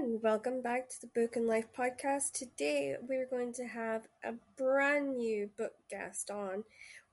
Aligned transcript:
welcome 0.00 0.62
back 0.62 0.88
to 0.88 1.00
the 1.00 1.08
Book 1.08 1.34
and 1.34 1.48
Life 1.48 1.66
podcast. 1.76 2.32
Today 2.32 2.94
we're 3.00 3.26
going 3.26 3.52
to 3.54 3.64
have 3.64 4.06
a 4.22 4.34
brand 4.56 5.16
new 5.16 5.50
book 5.58 5.72
guest 5.90 6.30
on. 6.30 6.62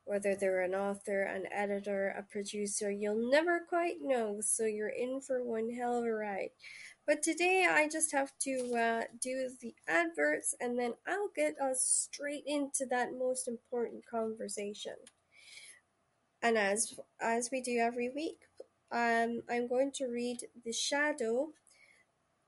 Whether 0.04 0.35
they're 0.35 0.61
an 0.61 0.75
author, 0.75 1.23
an 1.23 1.45
editor, 1.51 2.13
a 2.15 2.21
producer, 2.21 2.91
you'll 2.91 3.31
never 3.31 3.59
quite 3.67 4.03
know, 4.03 4.37
so 4.39 4.65
you're 4.65 4.89
in 4.89 5.19
for 5.19 5.43
one 5.43 5.71
hell 5.71 5.97
of 5.97 6.05
a 6.05 6.11
ride. 6.11 6.49
But 7.07 7.23
today 7.23 7.68
I 7.68 7.89
just 7.89 8.11
have 8.11 8.32
to 8.41 8.75
uh, 8.75 9.02
do 9.20 9.49
the 9.59 9.73
adverts 9.88 10.54
and 10.61 10.77
then 10.77 10.93
I'll 11.07 11.31
get 11.36 11.59
us 11.59 11.81
straight 11.81 12.43
into 12.45 12.86
that 12.91 13.17
most 13.17 13.47
important 13.47 14.05
conversation. 14.05 14.95
And 16.43 16.55
as 16.55 16.99
as 17.20 17.49
we 17.52 17.61
do 17.61 17.79
every 17.79 18.09
week, 18.09 18.41
um, 18.91 19.41
I'm 19.49 19.67
going 19.67 19.91
to 19.95 20.05
read 20.05 20.41
The 20.63 20.71
Shadow 20.71 21.49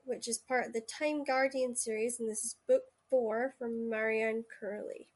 which 0.07 0.27
is 0.27 0.37
part 0.37 0.65
of 0.65 0.73
the 0.73 0.81
Time 0.81 1.23
Guardian 1.23 1.75
series, 1.75 2.20
and 2.20 2.29
this 2.29 2.43
is 2.43 2.55
book 2.67 2.84
four 3.09 3.53
from 3.59 3.89
Marianne 3.89 4.45
Curley. 4.59 5.07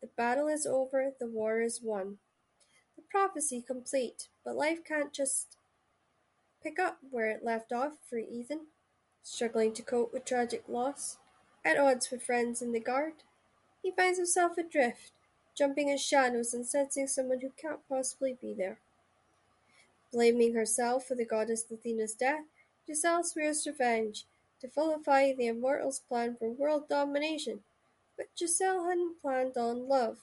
The 0.00 0.08
battle 0.16 0.46
is 0.46 0.66
over, 0.66 1.10
the 1.18 1.26
war 1.26 1.60
is 1.60 1.80
won. 1.82 2.18
The 2.96 3.02
prophecy 3.10 3.60
complete, 3.66 4.28
but 4.44 4.56
life 4.56 4.84
can't 4.84 5.12
just 5.12 5.56
pick 6.62 6.78
up 6.78 6.98
where 7.10 7.28
it 7.28 7.44
left 7.44 7.72
off 7.72 7.94
for 8.08 8.18
Ethan, 8.18 8.66
struggling 9.22 9.72
to 9.74 9.82
cope 9.82 10.12
with 10.12 10.24
tragic 10.24 10.64
loss. 10.68 11.18
At 11.64 11.78
odds 11.78 12.10
with 12.12 12.22
friends 12.22 12.62
in 12.62 12.70
the 12.70 12.78
guard, 12.78 13.14
he 13.82 13.90
finds 13.90 14.18
himself 14.18 14.56
adrift, 14.56 15.10
jumping 15.56 15.88
in 15.88 15.98
shadows 15.98 16.54
and 16.54 16.64
sensing 16.64 17.08
someone 17.08 17.40
who 17.40 17.50
can't 17.60 17.80
possibly 17.88 18.36
be 18.40 18.54
there. 18.54 18.78
Blaming 20.12 20.54
herself 20.54 21.06
for 21.06 21.16
the 21.16 21.24
goddess 21.24 21.64
Athena's 21.70 22.14
death, 22.14 22.44
Giselle 22.86 23.24
swears 23.24 23.66
revenge, 23.66 24.26
to 24.60 24.68
vilify 24.68 25.32
the 25.32 25.48
Immortals' 25.48 25.98
plan 25.98 26.36
for 26.36 26.50
world 26.50 26.88
domination, 26.88 27.60
but 28.16 28.28
Giselle 28.38 28.84
hadn't 28.84 29.20
planned 29.20 29.56
on 29.56 29.88
love, 29.88 30.18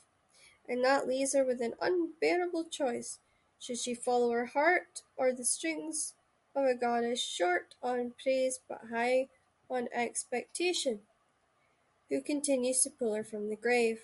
and 0.67 0.83
that 0.83 1.07
leaves 1.07 1.33
her 1.33 1.43
with 1.43 1.61
an 1.61 1.73
unbearable 1.81 2.65
choice. 2.65 3.19
Should 3.59 3.79
she 3.79 3.93
follow 3.93 4.31
her 4.31 4.47
heart, 4.47 5.01
or 5.17 5.31
the 5.31 5.45
strings 5.45 6.13
of 6.55 6.65
a 6.65 6.75
goddess 6.75 7.21
short 7.21 7.75
on 7.81 8.13
praise 8.21 8.59
but 8.67 8.81
high 8.91 9.27
on 9.69 9.89
expectation, 9.93 11.01
who 12.09 12.21
continues 12.21 12.81
to 12.81 12.89
pull 12.89 13.13
her 13.13 13.23
from 13.23 13.49
the 13.49 13.55
grave? 13.55 14.01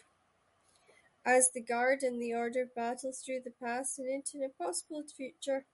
As 1.26 1.52
the 1.52 1.61
Guard 1.61 2.02
and 2.02 2.22
the 2.22 2.33
Order 2.33 2.66
battle 2.66 3.11
through 3.11 3.42
the 3.42 3.52
past 3.52 4.00
and 4.00 4.09
into 4.09 4.38
an 4.38 4.44
impossible 4.44 5.03
future, 5.03 5.66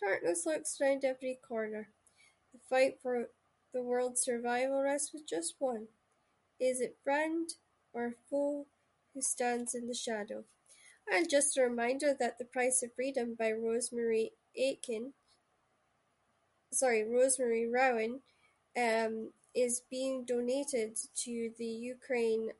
darkness 0.00 0.46
lurks 0.46 0.78
round 0.80 1.04
every 1.04 1.38
corner. 1.46 1.88
The 2.52 2.60
fight 2.68 2.98
for 3.02 3.28
the 3.72 3.82
world's 3.82 4.22
survival 4.22 4.82
rests 4.82 5.12
with 5.12 5.26
just 5.28 5.54
one: 5.58 5.88
is 6.58 6.80
it 6.80 6.98
friend 7.02 7.48
or 7.92 8.14
foe 8.30 8.66
who 9.14 9.20
stands 9.20 9.74
in 9.74 9.88
the 9.88 9.94
shadow? 9.94 10.44
And 11.12 11.28
just 11.28 11.56
a 11.56 11.62
reminder 11.62 12.14
that 12.18 12.38
The 12.38 12.44
Price 12.44 12.82
of 12.82 12.94
Freedom 12.94 13.34
by 13.36 13.50
Rosemary 13.52 14.32
Aitken, 14.56 15.14
sorry, 16.72 17.04
Rosemary 17.04 17.66
Rowan, 17.66 18.20
um, 18.76 19.32
is 19.54 19.82
being 19.90 20.24
donated 20.24 20.96
to 21.24 21.50
the 21.58 21.66
Ukraine 21.66 22.50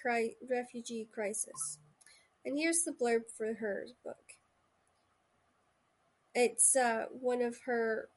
cri- 0.00 0.36
refugee 0.48 1.08
crisis. 1.12 1.78
And 2.44 2.56
here's 2.56 2.84
the 2.84 2.92
blurb 2.92 3.24
for 3.36 3.54
her 3.54 3.86
book. 4.02 4.34
It's 6.34 6.74
uh, 6.74 7.06
one 7.10 7.42
of 7.42 7.58
her 7.66 8.08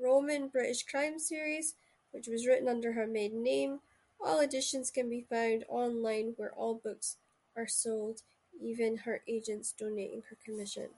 Roman 0.00 0.48
British 0.48 0.84
crime 0.84 1.18
series, 1.18 1.74
which 2.12 2.28
was 2.28 2.46
written 2.46 2.68
under 2.68 2.92
her 2.92 3.06
maiden 3.06 3.42
name. 3.42 3.80
All 4.20 4.40
editions 4.40 4.90
can 4.90 5.08
be 5.08 5.26
found 5.28 5.64
online 5.68 6.34
where 6.36 6.52
all 6.52 6.74
books 6.74 7.16
are 7.56 7.66
sold, 7.66 8.22
even 8.60 8.98
her 8.98 9.22
agents 9.26 9.72
donating 9.72 10.22
her 10.30 10.36
commission. 10.44 10.88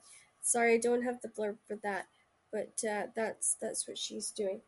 Sorry, 0.41 0.75
I 0.75 0.77
don't 0.77 1.03
have 1.03 1.21
the 1.21 1.27
blurb 1.27 1.57
for 1.67 1.75
that, 1.77 2.07
but 2.51 2.83
uh, 2.87 3.07
that's 3.15 3.55
that's 3.59 3.87
what 3.87 3.97
she's 3.97 4.29
doing. 4.31 4.61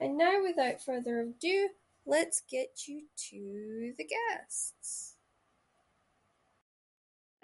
And 0.00 0.18
now, 0.18 0.42
without 0.42 0.82
further 0.82 1.20
ado, 1.20 1.70
let's 2.04 2.42
get 2.50 2.86
you 2.86 3.04
to 3.30 3.94
the 3.96 4.04
guests. 4.04 5.15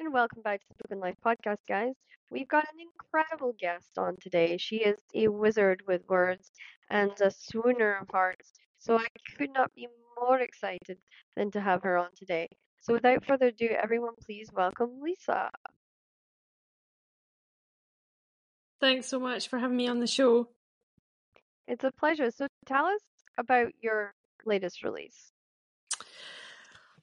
And 0.02 0.12
welcome 0.12 0.42
back 0.42 0.60
to 0.60 0.66
the 0.68 0.74
Book 0.74 0.90
and 0.90 1.00
Life 1.00 1.14
podcast, 1.24 1.60
guys. 1.68 1.94
We've 2.28 2.48
got 2.48 2.64
an 2.64 2.80
incredible 2.80 3.54
guest 3.56 3.96
on 3.96 4.16
today. 4.20 4.56
She 4.56 4.78
is 4.78 4.98
a 5.14 5.28
wizard 5.28 5.84
with 5.86 6.02
words 6.08 6.50
and 6.90 7.12
a 7.20 7.28
swooner 7.28 8.02
of 8.02 8.08
hearts. 8.10 8.52
So 8.80 8.98
I 8.98 9.06
could 9.38 9.50
not 9.54 9.72
be 9.76 9.86
more 10.20 10.40
excited 10.40 10.98
than 11.36 11.52
to 11.52 11.60
have 11.60 11.84
her 11.84 11.96
on 11.96 12.08
today. 12.16 12.48
So 12.80 12.94
without 12.94 13.24
further 13.24 13.46
ado, 13.46 13.68
everyone, 13.80 14.14
please 14.20 14.50
welcome 14.52 15.00
Lisa. 15.00 15.52
Thanks 18.80 19.06
so 19.06 19.20
much 19.20 19.46
for 19.46 19.60
having 19.60 19.76
me 19.76 19.86
on 19.86 20.00
the 20.00 20.08
show. 20.08 20.48
It's 21.68 21.84
a 21.84 21.92
pleasure. 21.92 22.32
So 22.32 22.48
tell 22.66 22.86
us 22.86 23.02
about 23.38 23.68
your 23.80 24.14
latest 24.44 24.82
release. 24.82 25.30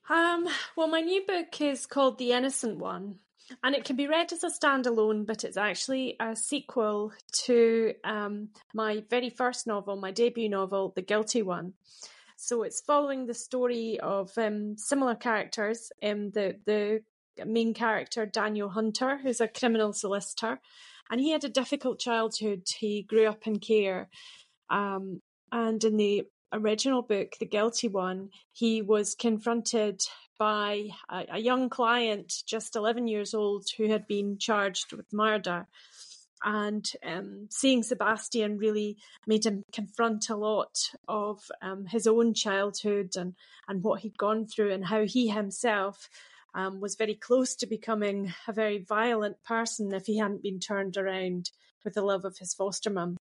Um, 0.09 0.47
well, 0.75 0.87
my 0.87 1.01
new 1.01 1.23
book 1.25 1.61
is 1.61 1.85
called 1.85 2.17
The 2.17 2.31
Innocent 2.31 2.79
One, 2.79 3.19
and 3.63 3.75
it 3.75 3.85
can 3.85 3.95
be 3.95 4.07
read 4.07 4.33
as 4.33 4.43
a 4.43 4.49
standalone, 4.49 5.27
but 5.27 5.43
it's 5.43 5.57
actually 5.57 6.15
a 6.19 6.35
sequel 6.35 7.13
to 7.43 7.93
um, 8.03 8.49
my 8.73 9.03
very 9.07 9.29
first 9.29 9.67
novel, 9.67 9.97
my 9.97 10.09
debut 10.09 10.49
novel, 10.49 10.93
The 10.95 11.03
Guilty 11.03 11.43
One. 11.43 11.73
So 12.37 12.63
it's 12.63 12.81
following 12.81 13.27
the 13.27 13.35
story 13.35 13.99
of 13.99 14.35
um, 14.35 14.77
similar 14.77 15.13
characters. 15.13 15.91
Um, 16.01 16.31
the 16.31 16.55
the 16.65 17.03
main 17.45 17.75
character, 17.75 18.25
Daniel 18.25 18.69
Hunter, 18.69 19.17
who's 19.17 19.41
a 19.41 19.47
criminal 19.47 19.93
solicitor, 19.93 20.59
and 21.11 21.21
he 21.21 21.31
had 21.31 21.43
a 21.43 21.49
difficult 21.49 21.99
childhood. 21.99 22.63
He 22.79 23.03
grew 23.03 23.27
up 23.27 23.45
in 23.45 23.59
care, 23.59 24.09
um, 24.71 25.21
and 25.51 25.83
in 25.83 25.97
the 25.97 26.25
original 26.51 27.01
book, 27.01 27.35
The 27.39 27.45
Guilty 27.45 27.87
One, 27.87 28.29
he 28.51 28.81
was 28.81 29.15
confronted 29.15 30.01
by 30.37 30.89
a, 31.09 31.25
a, 31.33 31.39
young 31.39 31.69
client, 31.69 32.43
just 32.45 32.75
11 32.75 33.07
years 33.07 33.33
old, 33.33 33.67
who 33.77 33.87
had 33.87 34.07
been 34.07 34.37
charged 34.37 34.93
with 34.93 35.11
murder. 35.11 35.67
And 36.43 36.89
um, 37.03 37.47
seeing 37.49 37.83
Sebastian 37.83 38.57
really 38.57 38.97
made 39.27 39.45
him 39.45 39.63
confront 39.73 40.29
a 40.29 40.37
lot 40.37 40.89
of 41.07 41.41
um, 41.61 41.85
his 41.85 42.07
own 42.07 42.33
childhood 42.33 43.17
and, 43.17 43.35
and 43.67 43.83
what 43.83 44.01
he'd 44.01 44.17
gone 44.17 44.47
through, 44.47 44.71
and 44.71 44.85
how 44.85 45.05
he 45.05 45.27
himself 45.27 46.09
um, 46.55 46.79
was 46.79 46.95
very 46.95 47.15
close 47.15 47.55
to 47.55 47.67
becoming 47.67 48.33
a 48.47 48.53
very 48.53 48.79
violent 48.79 49.43
person 49.43 49.93
if 49.93 50.05
he 50.05 50.17
hadn't 50.17 50.43
been 50.43 50.59
turned 50.59 50.95
around 50.95 51.51
with 51.83 51.93
the 51.93 52.01
love 52.01 52.25
of 52.25 52.37
his 52.37 52.53
foster 52.53 52.89
mum. 52.89 53.17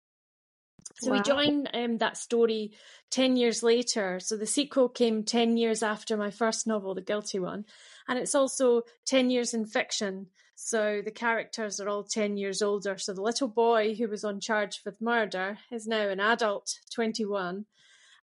So 1.01 1.11
wow. 1.11 1.17
we 1.17 1.23
join 1.23 1.67
um, 1.73 1.97
that 1.97 2.17
story 2.17 2.71
10 3.11 3.35
years 3.35 3.61
later. 3.61 4.19
So 4.19 4.37
the 4.37 4.45
sequel 4.45 4.87
came 4.87 5.23
10 5.23 5.57
years 5.57 5.83
after 5.83 6.15
my 6.15 6.31
first 6.31 6.67
novel, 6.67 6.95
The 6.95 7.01
Guilty 7.01 7.39
One. 7.39 7.65
And 8.07 8.17
it's 8.17 8.35
also 8.35 8.83
10 9.05 9.29
years 9.29 9.53
in 9.53 9.65
fiction. 9.65 10.27
So 10.55 11.01
the 11.03 11.11
characters 11.11 11.81
are 11.81 11.89
all 11.89 12.03
10 12.03 12.37
years 12.37 12.61
older. 12.61 12.97
So 12.97 13.13
the 13.13 13.21
little 13.21 13.49
boy 13.49 13.95
who 13.95 14.07
was 14.07 14.23
on 14.23 14.39
charge 14.39 14.81
with 14.85 15.01
murder 15.01 15.57
is 15.69 15.85
now 15.85 16.07
an 16.07 16.21
adult, 16.21 16.79
21. 16.93 17.65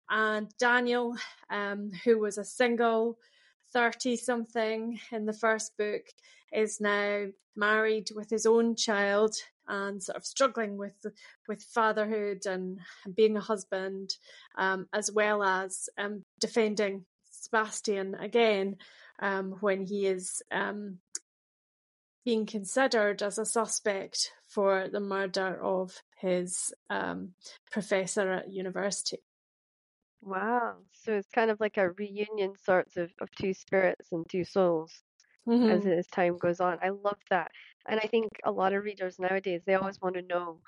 And 0.09 0.47
Daniel, 0.57 1.15
um, 1.49 1.91
who 2.05 2.19
was 2.19 2.37
a 2.37 2.45
single 2.45 3.17
30 3.73 4.15
something 4.15 4.99
in 5.11 5.25
the 5.25 5.33
first 5.33 5.77
book, 5.77 6.03
is 6.53 6.79
now 6.79 7.27
married 7.55 8.09
with 8.15 8.29
his 8.29 8.45
own 8.45 8.75
child 8.75 9.35
and 9.67 10.01
sort 10.01 10.17
of 10.17 10.25
struggling 10.25 10.77
with 10.77 10.95
with 11.47 11.63
fatherhood 11.63 12.45
and, 12.45 12.79
being 13.15 13.37
a 13.37 13.41
husband, 13.41 14.09
um, 14.57 14.87
as 14.93 15.11
well 15.11 15.43
as 15.43 15.89
um, 15.97 16.23
defending 16.39 17.05
Sebastian 17.29 18.15
again 18.15 18.77
um, 19.19 19.55
when 19.61 19.85
he 19.85 20.07
is 20.07 20.41
um, 20.51 20.97
being 22.25 22.45
considered 22.45 23.21
as 23.21 23.37
a 23.37 23.45
suspect 23.45 24.31
for 24.47 24.87
the 24.91 24.99
murder 24.99 25.59
of 25.61 26.01
his 26.17 26.73
um, 26.89 27.33
professor 27.71 28.31
at 28.31 28.51
university. 28.51 29.19
Wow. 30.21 30.75
So 30.91 31.13
it's 31.13 31.29
kind 31.29 31.49
of 31.49 31.59
like 31.59 31.77
a 31.77 31.89
reunion 31.89 32.53
sorts 32.63 32.95
of, 32.97 33.11
of 33.19 33.31
two 33.31 33.53
spirits 33.53 34.11
and 34.11 34.27
two 34.29 34.43
souls 34.43 34.91
mm-hmm. 35.47 35.69
as, 35.69 35.85
as 35.85 36.07
time 36.07 36.37
goes 36.37 36.59
on. 36.59 36.77
I 36.81 36.89
love 36.89 37.19
that. 37.29 37.51
And 37.87 37.99
I 37.99 38.07
think 38.07 38.29
a 38.43 38.51
lot 38.51 38.73
of 38.73 38.83
readers 38.83 39.19
nowadays, 39.19 39.61
they 39.65 39.75
always 39.75 39.99
want 40.01 40.15
to 40.15 40.21
know, 40.21 40.59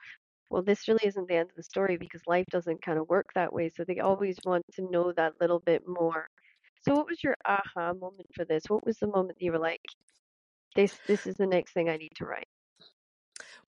well, 0.49 0.63
this 0.63 0.87
really 0.87 1.05
isn't 1.05 1.27
the 1.27 1.35
end 1.35 1.49
of 1.49 1.55
the 1.55 1.63
story 1.63 1.97
because 1.97 2.21
life 2.27 2.45
doesn't 2.51 2.81
kind 2.81 2.99
of 2.99 3.09
work 3.09 3.27
that 3.35 3.53
way. 3.53 3.69
So 3.69 3.83
they 3.83 3.99
always 3.99 4.37
want 4.45 4.65
to 4.75 4.89
know 4.89 5.11
that 5.11 5.33
little 5.39 5.59
bit 5.59 5.83
more. 5.87 6.27
So 6.81 6.93
what 6.93 7.07
was 7.07 7.23
your 7.23 7.35
aha 7.45 7.93
moment 7.93 8.27
for 8.35 8.45
this? 8.45 8.63
What 8.67 8.85
was 8.85 8.97
the 8.97 9.07
moment 9.07 9.41
you 9.41 9.51
were 9.51 9.59
like, 9.59 9.81
this 10.75 10.97
this 11.07 11.27
is 11.27 11.35
the 11.35 11.47
next 11.47 11.71
thing 11.73 11.89
I 11.89 11.97
need 11.97 12.11
to 12.15 12.25
write? 12.25 12.47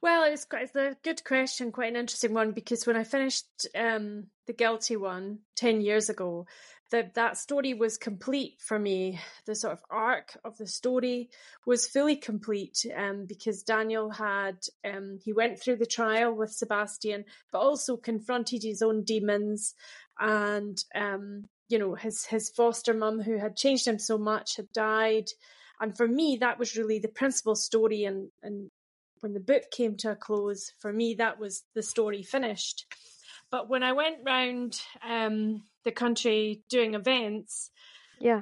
Well, 0.01 0.23
it's 0.23 0.45
quite 0.45 0.63
it's 0.63 0.75
a 0.75 0.95
good 1.03 1.23
question, 1.23 1.71
quite 1.71 1.89
an 1.89 1.95
interesting 1.95 2.33
one 2.33 2.51
because 2.51 2.85
when 2.85 2.97
I 2.97 3.03
finished 3.03 3.45
um, 3.73 4.25
the 4.45 4.53
guilty 4.53 4.97
one 4.97 5.39
ten 5.55 5.81
years 5.81 6.09
ago, 6.09 6.45
that 6.91 7.15
that 7.15 7.37
story 7.37 7.73
was 7.73 7.97
complete 7.97 8.55
for 8.59 8.77
me. 8.77 9.19
The 9.45 9.55
sort 9.55 9.73
of 9.73 9.81
arc 9.89 10.37
of 10.45 10.57
the 10.57 10.67
story 10.67 11.29
was 11.65 11.87
fully 11.87 12.15
complete 12.15 12.85
um, 12.95 13.25
because 13.25 13.63
Daniel 13.63 14.11
had 14.11 14.57
um, 14.85 15.19
he 15.23 15.33
went 15.33 15.59
through 15.59 15.77
the 15.77 15.85
trial 15.85 16.33
with 16.33 16.51
Sebastian, 16.51 17.25
but 17.51 17.59
also 17.59 17.97
confronted 17.97 18.63
his 18.63 18.81
own 18.81 19.03
demons, 19.03 19.73
and 20.19 20.77
um, 20.93 21.45
you 21.69 21.79
know 21.79 21.95
his 21.95 22.25
his 22.25 22.49
foster 22.49 22.93
mum 22.93 23.19
who 23.19 23.37
had 23.37 23.55
changed 23.55 23.87
him 23.87 23.99
so 23.99 24.17
much 24.17 24.57
had 24.57 24.71
died. 24.71 25.25
And 25.79 25.95
for 25.95 26.07
me, 26.07 26.37
that 26.39 26.57
was 26.57 26.77
really 26.77 26.99
the 26.99 27.09
principal 27.09 27.55
story. 27.55 28.05
And, 28.05 28.29
and 28.41 28.69
when 29.19 29.33
the 29.33 29.39
book 29.39 29.63
came 29.71 29.97
to 29.97 30.11
a 30.11 30.15
close, 30.15 30.71
for 30.79 30.91
me, 30.91 31.15
that 31.15 31.39
was 31.39 31.63
the 31.73 31.83
story 31.83 32.23
finished. 32.23 32.85
But 33.51 33.69
when 33.69 33.83
I 33.83 33.93
went 33.93 34.17
round 34.25 34.79
um, 35.07 35.63
the 35.85 35.91
country 35.91 36.61
doing 36.69 36.93
events, 36.93 37.71
yeah, 38.19 38.41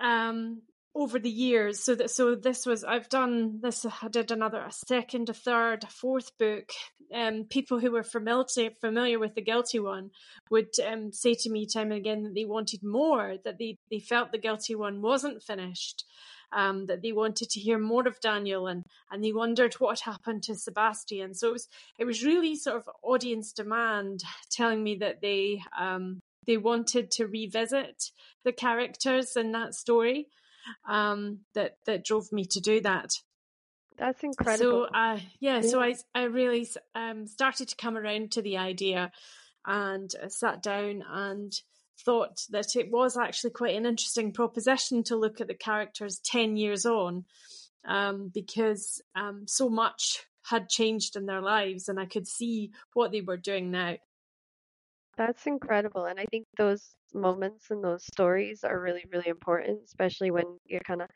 um, 0.00 0.62
over 0.94 1.18
the 1.18 1.30
years, 1.30 1.80
so 1.80 1.94
that 1.96 2.10
so 2.10 2.36
this 2.36 2.64
was 2.64 2.84
I've 2.84 3.08
done 3.08 3.58
this. 3.60 3.84
I 3.84 4.08
did 4.08 4.30
another 4.30 4.60
a 4.60 4.72
second, 4.72 5.28
a 5.28 5.34
third, 5.34 5.84
a 5.84 5.88
fourth 5.88 6.36
book. 6.38 6.70
Um, 7.12 7.44
people 7.48 7.80
who 7.80 7.90
were 7.90 8.02
familiar 8.02 8.70
familiar 8.80 9.18
with 9.18 9.34
the 9.34 9.42
guilty 9.42 9.78
one 9.78 10.10
would 10.50 10.68
um, 10.86 11.12
say 11.12 11.34
to 11.34 11.50
me 11.50 11.66
time 11.66 11.90
and 11.90 12.00
again 12.00 12.22
that 12.22 12.34
they 12.34 12.44
wanted 12.44 12.82
more, 12.82 13.36
that 13.44 13.58
they 13.58 13.76
they 13.90 13.98
felt 13.98 14.30
the 14.30 14.38
guilty 14.38 14.74
one 14.74 15.02
wasn't 15.02 15.42
finished. 15.42 16.04
Um, 16.52 16.86
that 16.86 17.02
they 17.02 17.10
wanted 17.10 17.50
to 17.50 17.58
hear 17.60 17.80
more 17.80 18.06
of 18.06 18.20
Daniel 18.20 18.68
and 18.68 18.84
and 19.10 19.24
they 19.24 19.32
wondered 19.32 19.74
what 19.74 19.98
happened 20.00 20.44
to 20.44 20.54
Sebastian. 20.54 21.34
So 21.34 21.48
it 21.48 21.52
was 21.52 21.68
it 21.98 22.04
was 22.04 22.24
really 22.24 22.54
sort 22.54 22.76
of 22.76 22.88
audience 23.02 23.52
demand 23.52 24.22
telling 24.52 24.84
me 24.84 24.96
that 25.00 25.20
they 25.20 25.60
um, 25.76 26.20
they 26.46 26.56
wanted 26.56 27.10
to 27.12 27.26
revisit 27.26 28.10
the 28.44 28.52
characters 28.52 29.36
in 29.36 29.52
that 29.52 29.74
story 29.74 30.28
um, 30.88 31.40
that 31.54 31.76
that 31.86 32.04
drove 32.04 32.32
me 32.32 32.44
to 32.46 32.60
do 32.60 32.80
that. 32.80 33.12
That's 33.96 34.22
incredible. 34.22 34.88
So, 34.90 34.94
uh, 34.94 35.20
yeah, 35.40 35.56
yeah, 35.56 35.60
so 35.60 35.80
I 35.80 35.94
I 36.14 36.24
really 36.24 36.68
um, 36.94 37.26
started 37.26 37.68
to 37.68 37.76
come 37.76 37.96
around 37.96 38.32
to 38.32 38.42
the 38.42 38.58
idea, 38.58 39.12
and 39.64 40.10
uh, 40.22 40.28
sat 40.28 40.62
down 40.62 41.04
and 41.08 41.52
thought 42.04 42.40
that 42.50 42.74
it 42.76 42.90
was 42.90 43.16
actually 43.16 43.50
quite 43.50 43.76
an 43.76 43.86
interesting 43.86 44.32
proposition 44.32 45.04
to 45.04 45.16
look 45.16 45.40
at 45.40 45.46
the 45.46 45.54
characters 45.54 46.18
ten 46.18 46.56
years 46.56 46.86
on, 46.86 47.24
um, 47.86 48.30
because 48.34 49.00
um, 49.14 49.44
so 49.46 49.68
much 49.68 50.24
had 50.42 50.68
changed 50.68 51.16
in 51.16 51.26
their 51.26 51.40
lives, 51.40 51.88
and 51.88 52.00
I 52.00 52.06
could 52.06 52.26
see 52.26 52.72
what 52.94 53.12
they 53.12 53.20
were 53.20 53.36
doing 53.36 53.70
now. 53.70 53.96
That's 55.16 55.46
incredible, 55.46 56.06
and 56.06 56.18
I 56.18 56.24
think 56.30 56.46
those 56.56 56.96
moments 57.12 57.70
and 57.70 57.82
those 57.84 58.04
stories 58.04 58.64
are 58.64 58.80
really, 58.80 59.04
really 59.12 59.28
important, 59.28 59.82
especially 59.84 60.30
when 60.30 60.58
you're 60.66 60.80
kind 60.80 61.02
of 61.02 61.08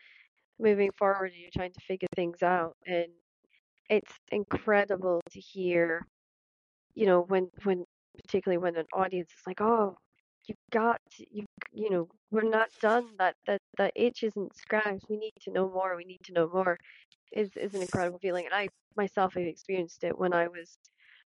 moving 0.58 0.90
forward 0.98 1.32
and 1.32 1.40
you're 1.40 1.50
trying 1.56 1.72
to 1.72 1.80
figure 1.82 2.08
things 2.16 2.42
out. 2.42 2.76
And 2.86 3.08
it's 3.90 4.12
incredible 4.32 5.22
to 5.32 5.40
hear, 5.40 6.06
you 6.94 7.06
know, 7.06 7.22
when 7.22 7.50
when 7.64 7.84
particularly 8.24 8.58
when 8.58 8.76
an 8.76 8.86
audience 8.94 9.30
is 9.32 9.46
like, 9.46 9.60
"Oh, 9.60 9.96
you 10.48 10.54
got 10.72 11.00
to, 11.16 11.26
you 11.30 11.46
you 11.72 11.90
know, 11.90 12.08
we're 12.30 12.48
not 12.50 12.70
done. 12.80 13.16
That 13.18 13.36
that 13.46 13.60
that 13.78 13.92
itch 13.96 14.22
isn't 14.24 14.56
scratched. 14.56 15.06
We 15.10 15.18
need 15.18 15.34
to 15.42 15.52
know 15.52 15.70
more. 15.70 15.96
We 15.96 16.04
need 16.04 16.22
to 16.26 16.32
know 16.34 16.48
more." 16.48 16.78
Is 17.32 17.56
is 17.56 17.74
an 17.74 17.82
incredible 17.82 18.18
feeling, 18.20 18.46
and 18.46 18.54
I 18.54 18.68
myself 18.96 19.34
have 19.34 19.44
experienced 19.44 20.04
it 20.04 20.18
when 20.18 20.32
I 20.34 20.48
was 20.48 20.78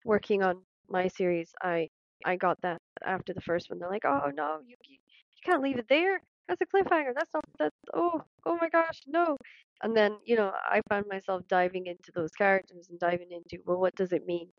working 0.05 0.43
on 0.43 0.65
my 0.89 1.07
series. 1.09 1.51
I 1.61 1.89
I 2.25 2.35
got 2.35 2.59
that 2.61 2.81
after 3.05 3.33
the 3.33 3.41
first 3.41 3.69
one. 3.69 3.79
They're 3.79 3.89
like, 3.89 4.05
"Oh 4.05 4.31
no, 4.35 4.59
you 4.65 4.75
you, 4.87 4.97
can't 5.45 5.61
leave 5.63 5.77
it 5.77 5.87
there. 5.89 6.21
That's 6.47 6.61
a 6.61 6.65
cliffhanger. 6.65 7.13
That's 7.15 7.33
not 7.33 7.45
that. 7.59 7.73
Oh 7.93 8.21
oh 8.45 8.57
my 8.61 8.69
gosh, 8.69 9.01
no." 9.07 9.37
And 9.83 9.95
then 9.95 10.17
you 10.25 10.35
know 10.35 10.51
I 10.69 10.81
found 10.89 11.05
myself 11.09 11.43
diving 11.47 11.87
into 11.87 12.11
those 12.15 12.31
characters 12.31 12.87
and 12.89 12.99
diving 12.99 13.31
into 13.31 13.63
well, 13.65 13.79
what 13.79 13.95
does 13.95 14.11
it 14.13 14.25
mean? 14.25 14.49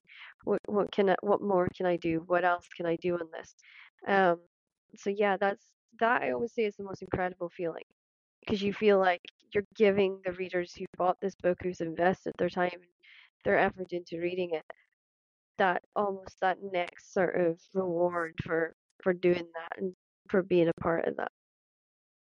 What 0.44 0.60
what 0.66 0.92
can 0.92 1.10
I, 1.10 1.16
what 1.22 1.42
more 1.42 1.68
can 1.76 1.86
I 1.86 1.96
do? 1.96 2.22
What 2.26 2.44
else 2.44 2.66
can 2.76 2.86
I 2.86 2.96
do 2.96 3.14
on 3.14 3.28
this? 3.32 3.54
Um, 4.06 4.40
so 4.96 5.10
yeah, 5.10 5.36
that's 5.36 5.66
that 6.00 6.22
I 6.22 6.32
always 6.32 6.52
say 6.54 6.64
is 6.64 6.76
the 6.76 6.84
most 6.84 7.02
incredible 7.02 7.48
feeling 7.50 7.84
because 8.40 8.62
you 8.62 8.72
feel 8.72 8.98
like 8.98 9.22
you're 9.52 9.64
giving 9.76 10.20
the 10.24 10.32
readers 10.32 10.74
who 10.74 10.84
bought 10.96 11.20
this 11.20 11.34
book, 11.42 11.58
who's 11.62 11.80
invested 11.80 12.32
their 12.38 12.48
time, 12.50 12.80
their 13.44 13.58
effort 13.58 13.92
into 13.92 14.18
reading 14.20 14.50
it, 14.52 14.64
that 15.58 15.82
almost 15.94 16.40
that 16.40 16.58
next 16.62 17.12
sort 17.12 17.36
of 17.36 17.58
reward 17.74 18.34
for 18.44 18.74
for 19.02 19.12
doing 19.12 19.46
that 19.54 19.78
and 19.78 19.94
for 20.28 20.42
being 20.42 20.68
a 20.68 20.80
part 20.80 21.06
of 21.06 21.16
that. 21.16 21.32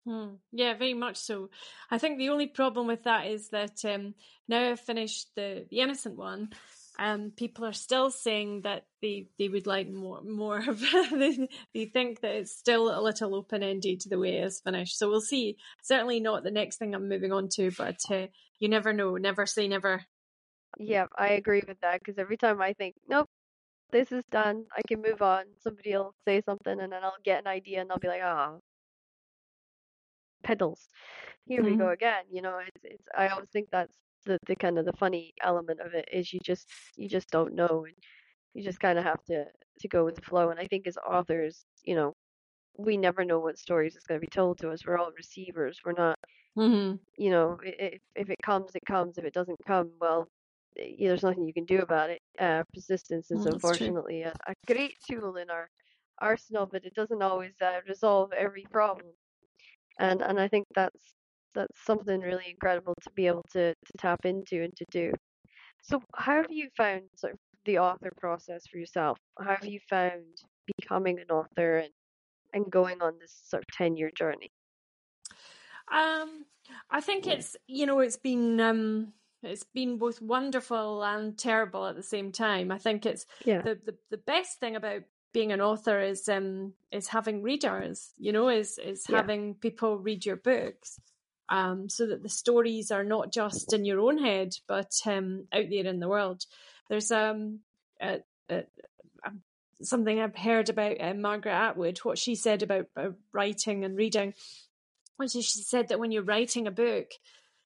Hmm. 0.06 0.36
Yeah, 0.52 0.76
very 0.76 0.94
much 0.94 1.18
so. 1.18 1.50
I 1.92 1.98
think 1.98 2.18
the 2.18 2.30
only 2.30 2.48
problem 2.48 2.88
with 2.88 3.04
that 3.04 3.28
is 3.28 3.50
that 3.50 3.84
um, 3.86 4.16
now 4.48 4.72
I've 4.72 4.80
finished 4.80 5.30
the 5.36 5.66
the 5.70 5.80
innocent 5.81 6.18
one. 6.18 6.50
Um, 6.98 7.31
people 7.36 7.64
are 7.64 7.74
still 7.74 8.12
saying 8.12 8.64
that 8.64 8.86
they, 9.02 9.28
they 9.38 9.48
would 9.48 9.68
like 9.68 9.90
more 9.90 10.22
more 10.22 10.58
of 10.68 10.81
they, 11.12 11.48
they 11.74 11.86
think 11.86 12.22
that 12.22 12.36
it's 12.36 12.58
still 12.58 12.90
a 12.90 13.02
little 13.02 13.36
open 13.36 13.64
ended 13.64 14.02
the 14.06 14.20
way 14.20 14.38
it's 14.38 14.62
finished. 14.62 14.98
So 14.98 15.10
we'll 15.10 15.22
see. 15.22 15.58
Certainly 15.84 16.20
not 16.22 16.44
the 16.44 16.52
next 16.52 16.78
thing 16.78 16.94
I'm 16.96 17.08
moving 17.08 17.31
on 17.31 17.48
to, 17.56 17.72
but 17.72 18.00
uh, 18.10 18.28
you 18.60 18.68
never 18.68 18.94
know. 18.94 19.16
Never 19.16 19.46
say 19.46 19.68
never. 19.68 20.04
Yeah, 20.80 21.08
I 21.18 21.31
agree 21.31 21.62
with 21.68 21.80
that 21.81 22.00
because 22.00 22.18
every 22.18 22.38
time 22.38 22.62
I 22.62 22.72
think, 22.74 22.96
nope, 23.08 23.28
this 23.92 24.12
is 24.12 24.24
done, 24.31 24.64
I 24.76 24.81
can 24.88 25.02
move 25.02 25.22
on, 25.22 25.44
somebody 25.62 25.92
will 25.92 26.14
say 26.26 26.42
something 26.42 26.80
and 26.80 26.92
then 26.92 27.04
I'll 27.04 27.14
get 27.24 27.42
an 27.42 27.48
idea 27.48 27.81
and 27.81 27.92
I'll 27.92 28.00
be 28.00 28.08
like, 28.08 28.22
oh, 28.24 28.62
pedals. 30.44 30.88
Here 31.46 31.62
mm-hmm. 31.62 31.72
we 31.72 31.78
go 31.78 31.84
mm-hmm. 31.86 31.94
again. 31.94 32.24
You 32.31 32.42
know, 32.42 32.60
it's, 32.66 32.84
it's, 32.86 33.04
I 33.18 33.28
always 33.28 33.50
think 33.52 33.68
that's 33.72 33.94
the, 34.26 34.38
the 34.48 34.56
kind 34.56 34.80
of 34.80 34.86
the 34.86 34.94
funny 34.94 35.34
element 35.44 35.81
of 35.81 35.94
it 35.94 36.08
is 36.14 36.31
you 36.31 36.40
just, 36.44 36.70
you 36.96 37.10
just 37.10 37.30
don't 37.30 37.56
know 37.56 37.86
and 37.86 37.96
you 38.54 38.64
just 38.64 38.80
kind 38.80 38.98
of 38.98 39.04
have 39.04 39.24
to, 39.26 39.46
to 39.81 39.88
go 39.90 40.06
with 40.06 40.16
the 40.16 40.22
flow. 40.22 40.50
And 40.50 40.60
I 40.60 40.66
think 40.66 40.88
as 40.88 40.98
authors, 40.98 41.66
you 41.84 41.96
know, 41.96 42.14
we 42.78 42.96
never 42.96 43.26
know 43.26 43.40
what 43.40 43.58
stories 43.58 43.98
is 43.98 44.06
going 44.06 44.22
to 44.22 44.26
be 44.26 44.31
told 44.31 44.60
to 44.60 44.70
us. 44.70 44.86
We're 44.86 44.98
all 44.98 45.12
receivers. 45.18 45.80
We're 45.84 45.92
not, 45.92 46.18
mm-hmm. 46.58 46.96
you 47.18 47.31
know, 47.31 47.60
if, 47.64 48.00
if 48.16 48.30
it 48.30 48.38
comes, 48.46 48.72
it 48.76 48.86
comes. 48.88 49.18
If 49.18 49.26
it 49.26 49.34
doesn't 49.34 49.60
come, 49.68 49.90
well, 50.00 50.30
there's 50.75 51.24
nothing 51.24 51.45
you 51.45 51.54
can 51.54 51.66
do 51.66 51.80
about 51.80 52.10
it. 52.10 52.21
Uh, 52.39 52.63
persistence 52.74 53.31
is 53.31 53.45
unfortunately 53.45 54.24
a, 54.24 54.33
a, 54.48 54.54
great 54.68 54.95
tool 55.10 55.36
in 55.38 55.50
our 55.50 55.69
arsenal, 56.19 56.68
but 56.71 56.86
it 56.86 56.94
doesn't 56.94 57.21
always 57.21 57.54
uh, 57.61 57.80
resolve 57.88 58.31
every 58.33 58.66
problem. 58.71 59.11
And 59.99 60.21
and 60.21 60.40
I 60.40 60.47
think 60.47 60.66
that's 60.76 61.14
that's 61.56 61.85
something 61.85 62.21
really 62.21 62.45
incredible 62.49 62.94
to 63.02 63.09
be 63.16 63.28
able 63.28 63.45
to, 63.52 63.73
to 63.73 63.92
tap 63.97 64.26
into 64.26 64.64
and 64.64 64.76
to 64.76 64.85
do. 64.92 65.11
So, 65.81 66.02
how 66.16 66.35
have 66.35 66.52
you 66.52 66.69
found 66.78 67.04
sort 67.16 67.33
of 67.33 67.40
the 67.66 67.80
author 67.80 68.11
process 68.18 68.64
for 68.68 68.78
yourself? 68.78 69.18
How 69.40 69.56
have 69.56 69.66
you 69.66 69.80
found 69.90 70.23
becoming 70.80 71.19
an 71.19 71.30
author 71.30 71.78
and 71.78 71.92
and 72.54 72.71
going 72.71 73.02
on 73.02 73.14
this 73.19 73.42
sort 73.45 73.64
of 73.64 73.76
ten 73.76 73.95
year 73.95 74.11
journey? 74.16 74.52
Um, 75.92 76.45
I 76.90 77.02
think 77.02 77.28
it's 77.28 77.56
you 77.68 77.85
know 77.85 77.99
it's 77.99 78.18
been 78.18 78.59
um 78.59 79.14
it's 79.44 79.64
been 79.64 79.98
both 79.98 80.22
wonderful 80.22 81.04
and 81.04 81.38
terrible 81.38 81.86
at 81.88 81.96
the 81.96 82.04
same 82.04 82.31
time. 82.31 82.72
I 82.72 82.78
think 82.78 83.06
it's 83.06 83.26
yeah. 83.46 83.62
the, 83.62 83.80
the, 83.86 83.96
the 84.12 84.18
best 84.18 84.60
thing 84.60 84.76
about 84.76 85.04
being 85.31 85.52
an 85.52 85.62
author 85.62 86.00
is 86.00 86.28
um 86.28 86.74
is 86.92 87.08
having 87.08 87.44
readers, 87.44 88.12
you 88.18 88.31
know, 88.31 88.50
is 88.50 88.78
is 88.78 89.06
yeah. 89.08 89.18
having 89.18 89.56
people 89.56 89.98
read 89.98 90.26
your 90.26 90.36
books. 90.36 91.00
Um, 91.52 91.90
so 91.90 92.06
that 92.06 92.22
the 92.22 92.30
stories 92.30 92.92
are 92.92 93.04
not 93.04 93.34
just 93.34 93.74
in 93.74 93.84
your 93.84 94.00
own 94.02 94.19
head, 94.19 94.54
but 94.68 94.92
um, 95.08 95.48
out 95.52 95.66
there 95.72 95.88
in 95.88 96.00
the 96.00 96.08
world. 96.08 96.46
There's 96.90 97.12
um, 97.12 97.62
a, 98.00 98.19
a, 98.50 98.58
a, 99.24 99.31
something 99.81 100.19
I've 100.19 100.36
heard 100.36 100.69
about 100.69 101.02
uh, 101.02 101.16
Margaret 101.16 101.54
Atwood, 101.54 101.98
what 102.00 102.19
she 102.19 102.36
said 102.36 102.62
about 102.62 102.86
uh, 102.96 103.10
writing 103.34 103.84
and 103.84 103.98
reading, 103.98 104.36
which 105.18 105.36
is 105.36 105.44
she 105.44 105.64
said 105.64 105.88
that 105.88 106.00
when 106.00 106.12
you're 106.12 106.22
writing 106.22 106.68
a 106.68 106.72
book, 106.72 107.14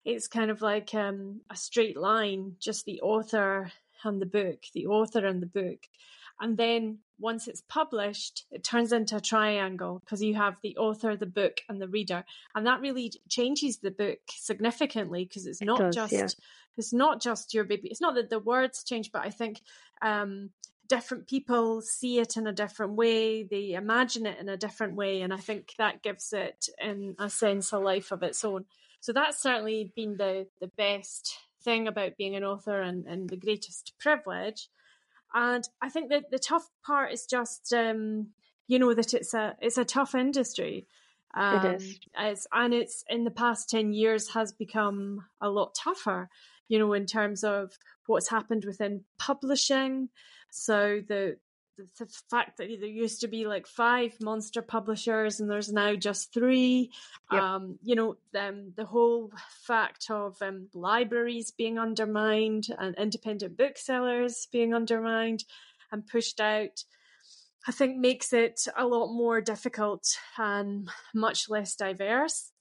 it's 0.06 0.28
kind 0.28 0.52
of 0.52 0.62
like 0.62 0.94
um, 0.94 1.42
a 1.50 1.56
straight 1.56 1.98
line, 1.98 2.56
just 2.60 2.86
the 2.86 3.02
author 3.02 3.72
and 4.04 4.22
the 4.22 4.26
book, 4.26 4.64
the 4.74 4.88
author 4.88 5.26
and 5.26 5.42
the 5.42 5.48
book. 5.48 5.88
And 6.42 6.58
then 6.58 7.00
once 7.20 7.48
it's 7.48 7.64
published, 7.70 8.46
it 8.52 8.64
turns 8.64 8.92
into 8.92 9.18
a 9.18 9.22
triangle 9.22 10.02
because 10.04 10.22
you 10.22 10.36
have 10.36 10.56
the 10.62 10.76
author, 10.78 11.16
the 11.16 11.26
book, 11.26 11.62
and 11.70 11.82
the 11.82 11.88
reader, 11.88 12.26
and 12.56 12.68
that 12.68 12.82
really 12.82 13.14
changes 13.30 13.78
the 13.78 13.92
book 13.92 14.20
significantly 14.30 15.24
because 15.26 15.46
it's 15.46 15.62
not 15.62 15.80
it 15.80 15.94
does, 15.94 15.96
just 15.96 16.14
yeah. 16.14 16.28
it's 16.76 16.92
not 16.92 17.22
just 17.22 17.54
your 17.54 17.64
baby. 17.64 17.88
It's 17.88 18.02
not 18.02 18.16
that 18.16 18.30
the 18.30 18.40
words 18.40 18.84
change, 18.84 19.12
but 19.12 19.22
I 19.22 19.30
think 19.30 19.62
um, 20.02 20.50
different 20.90 21.28
people 21.28 21.82
see 21.82 22.20
it 22.20 22.36
in 22.36 22.48
a 22.48 22.52
different 22.52 22.94
way. 22.94 23.44
They 23.44 23.72
imagine 23.72 24.26
it 24.26 24.40
in 24.40 24.50
a 24.50 24.58
different 24.58 24.96
way, 24.96 25.22
and 25.22 25.34
I 25.34 25.38
think 25.38 25.74
that 25.78 26.02
gives 26.02 26.34
it, 26.34 26.68
in 26.82 27.16
a 27.20 27.30
sense, 27.30 27.72
a 27.72 27.80
life 27.80 28.12
of 28.12 28.24
its 28.24 28.44
own. 28.44 28.66
So 29.04 29.12
that's 29.12 29.42
certainly 29.42 29.92
been 29.98 30.16
the 30.16 30.48
the 30.62 30.72
best 30.78 31.38
thing 31.62 31.90
about 31.90 32.16
being 32.18 32.38
an 32.38 32.46
author 32.46 32.82
and, 32.82 33.06
and 33.06 33.30
the 33.30 33.36
greatest 33.36 33.92
privilege. 34.00 34.70
And 35.34 35.68
I 35.82 35.90
think 35.90 36.10
that 36.10 36.32
the 36.32 36.40
tough 36.40 36.70
part 36.86 37.12
is 37.12 37.26
just, 37.26 37.74
um, 37.74 38.30
you 38.70 38.80
know, 38.80 38.94
that 38.94 39.14
it's 39.14 39.34
a 39.34 39.58
it's 39.60 39.78
a 39.78 39.84
tough 39.84 40.16
industry. 40.16 40.88
Um, 41.36 41.66
it 41.66 41.82
is. 41.82 42.00
It's, 42.18 42.48
and 42.54 42.74
it's 42.74 43.04
in 43.10 43.26
the 43.26 43.32
past 43.32 43.70
10 43.70 43.92
years 43.92 44.30
has 44.36 44.54
become 44.54 45.26
a 45.42 45.50
lot 45.50 45.76
tougher, 45.76 46.30
you 46.70 46.80
know, 46.80 46.94
in 46.94 47.06
terms 47.06 47.44
of 47.44 47.74
what's 48.08 48.30
happened 48.30 48.64
within 48.64 49.04
publishing. 49.20 50.08
So 50.50 51.02
the, 51.06 51.40
the, 51.78 51.88
the 52.00 52.12
fact 52.30 52.58
that 52.58 52.68
there 52.80 52.90
used 52.90 53.22
to 53.22 53.28
be 53.28 53.46
like 53.46 53.68
five 53.68 54.14
monster 54.22 54.62
publishers 54.62 55.40
and 55.40 55.50
there's 55.50 55.72
now 55.72 55.96
just 55.96 56.34
three. 56.34 56.92
Yep. 57.32 57.42
Um, 57.42 57.80
you 57.84 57.96
know, 57.96 58.18
um, 58.38 58.74
the 58.76 58.86
whole 58.86 59.32
fact 59.66 60.10
of 60.10 60.42
um, 60.42 60.68
libraries 60.74 61.52
being 61.52 61.80
undermined 61.80 62.68
and 62.78 62.96
independent 62.96 63.58
booksellers 63.58 64.48
being 64.52 64.74
undermined 64.74 65.44
and 65.92 66.06
pushed 66.08 66.40
out. 66.40 66.84
I 67.66 67.72
think 67.72 67.98
makes 67.98 68.34
it 68.34 68.68
a 68.76 68.86
lot 68.86 69.14
more 69.14 69.40
difficult 69.40 70.06
and 70.38 70.90
much 71.14 71.50
less 71.50 71.76
diverse. 71.76 72.52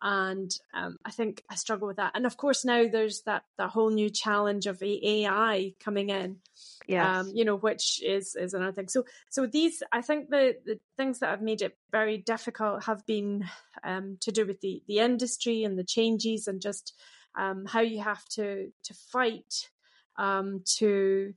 And 0.00 0.50
um, 0.74 0.98
I 1.04 1.10
think 1.10 1.44
I 1.48 1.54
struggle 1.54 1.86
with 1.86 1.96
that. 1.96 2.12
And 2.14 2.26
of 2.26 2.36
course, 2.36 2.64
now 2.64 2.86
there's 2.88 3.22
that 3.22 3.44
that 3.56 3.70
whole 3.70 3.90
new 3.90 4.10
challenge 4.10 4.66
of 4.66 4.82
AI 4.82 5.74
coming 5.82 6.10
in. 6.10 6.38
Yes. 6.86 7.06
Um, 7.06 7.30
you 7.34 7.44
know, 7.44 7.56
which 7.56 8.02
is 8.02 8.34
is 8.34 8.54
another 8.54 8.72
thing. 8.72 8.88
So 8.88 9.04
so 9.30 9.46
these 9.46 9.82
I 9.92 10.02
think 10.02 10.30
the 10.30 10.56
the 10.64 10.78
things 10.96 11.20
that 11.20 11.30
have 11.30 11.42
made 11.42 11.62
it 11.62 11.76
very 11.90 12.18
difficult 12.18 12.84
have 12.84 13.04
been 13.06 13.44
um, 13.84 14.16
to 14.20 14.32
do 14.32 14.46
with 14.46 14.60
the 14.60 14.82
the 14.88 14.98
industry 14.98 15.64
and 15.64 15.78
the 15.78 15.84
changes 15.84 16.48
and 16.48 16.60
just 16.60 16.94
um, 17.36 17.64
how 17.66 17.80
you 17.80 18.00
have 18.02 18.24
to 18.30 18.70
to 18.84 18.94
fight 18.94 19.70
um, 20.16 20.62
to 20.78 21.34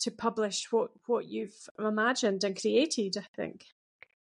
to 0.00 0.10
publish 0.10 0.68
what 0.70 0.90
what 1.06 1.26
you've 1.26 1.68
imagined 1.78 2.44
and 2.44 2.60
created. 2.60 3.16
I 3.16 3.26
think. 3.36 3.64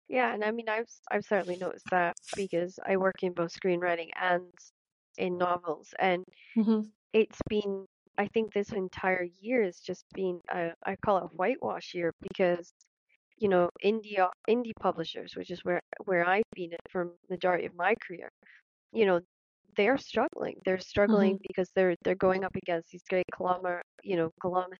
Yeah, 0.07 0.33
and 0.33 0.43
I 0.43 0.51
mean, 0.51 0.69
I've 0.69 0.91
I've 1.09 1.25
certainly 1.25 1.57
noticed 1.57 1.87
that 1.91 2.15
because 2.35 2.79
I 2.85 2.97
work 2.97 3.23
in 3.23 3.33
both 3.33 3.53
screenwriting 3.53 4.09
and 4.19 4.53
in 5.17 5.37
novels, 5.37 5.93
and 5.97 6.23
mm-hmm. 6.55 6.81
it's 7.13 7.39
been 7.49 7.85
I 8.17 8.27
think 8.27 8.53
this 8.53 8.71
entire 8.71 9.27
year 9.39 9.63
has 9.63 9.79
just 9.79 10.05
been 10.13 10.39
a, 10.53 10.71
I 10.85 10.95
call 11.03 11.17
it 11.17 11.23
a 11.23 11.35
whitewash 11.35 11.93
year 11.93 12.13
because 12.21 12.71
you 13.37 13.49
know 13.49 13.69
indie 13.83 14.25
indie 14.49 14.71
publishers, 14.79 15.35
which 15.35 15.51
is 15.51 15.63
where 15.63 15.81
where 16.05 16.27
I've 16.27 16.43
been 16.55 16.71
for 16.89 17.05
the 17.05 17.33
majority 17.33 17.65
of 17.65 17.75
my 17.75 17.95
career, 18.07 18.29
you 18.91 19.05
know 19.05 19.19
they're 19.75 19.97
struggling. 19.97 20.55
They're 20.65 20.79
struggling 20.79 21.35
mm-hmm. 21.35 21.45
because 21.47 21.69
they're 21.75 21.95
they're 22.03 22.15
going 22.15 22.43
up 22.43 22.55
against 22.55 22.91
these 22.91 23.03
great 23.09 23.25
conglomerate, 23.33 23.85
you 24.03 24.15
know, 24.15 24.31
conglomerate, 24.41 24.79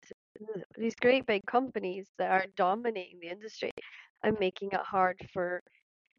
these 0.78 0.96
great 0.96 1.26
big 1.26 1.46
companies 1.46 2.08
that 2.18 2.32
are 2.32 2.46
dominating 2.56 3.20
the 3.22 3.30
industry 3.30 3.72
and 4.24 4.38
making 4.40 4.70
it 4.72 4.80
hard 4.80 5.20
for 5.34 5.62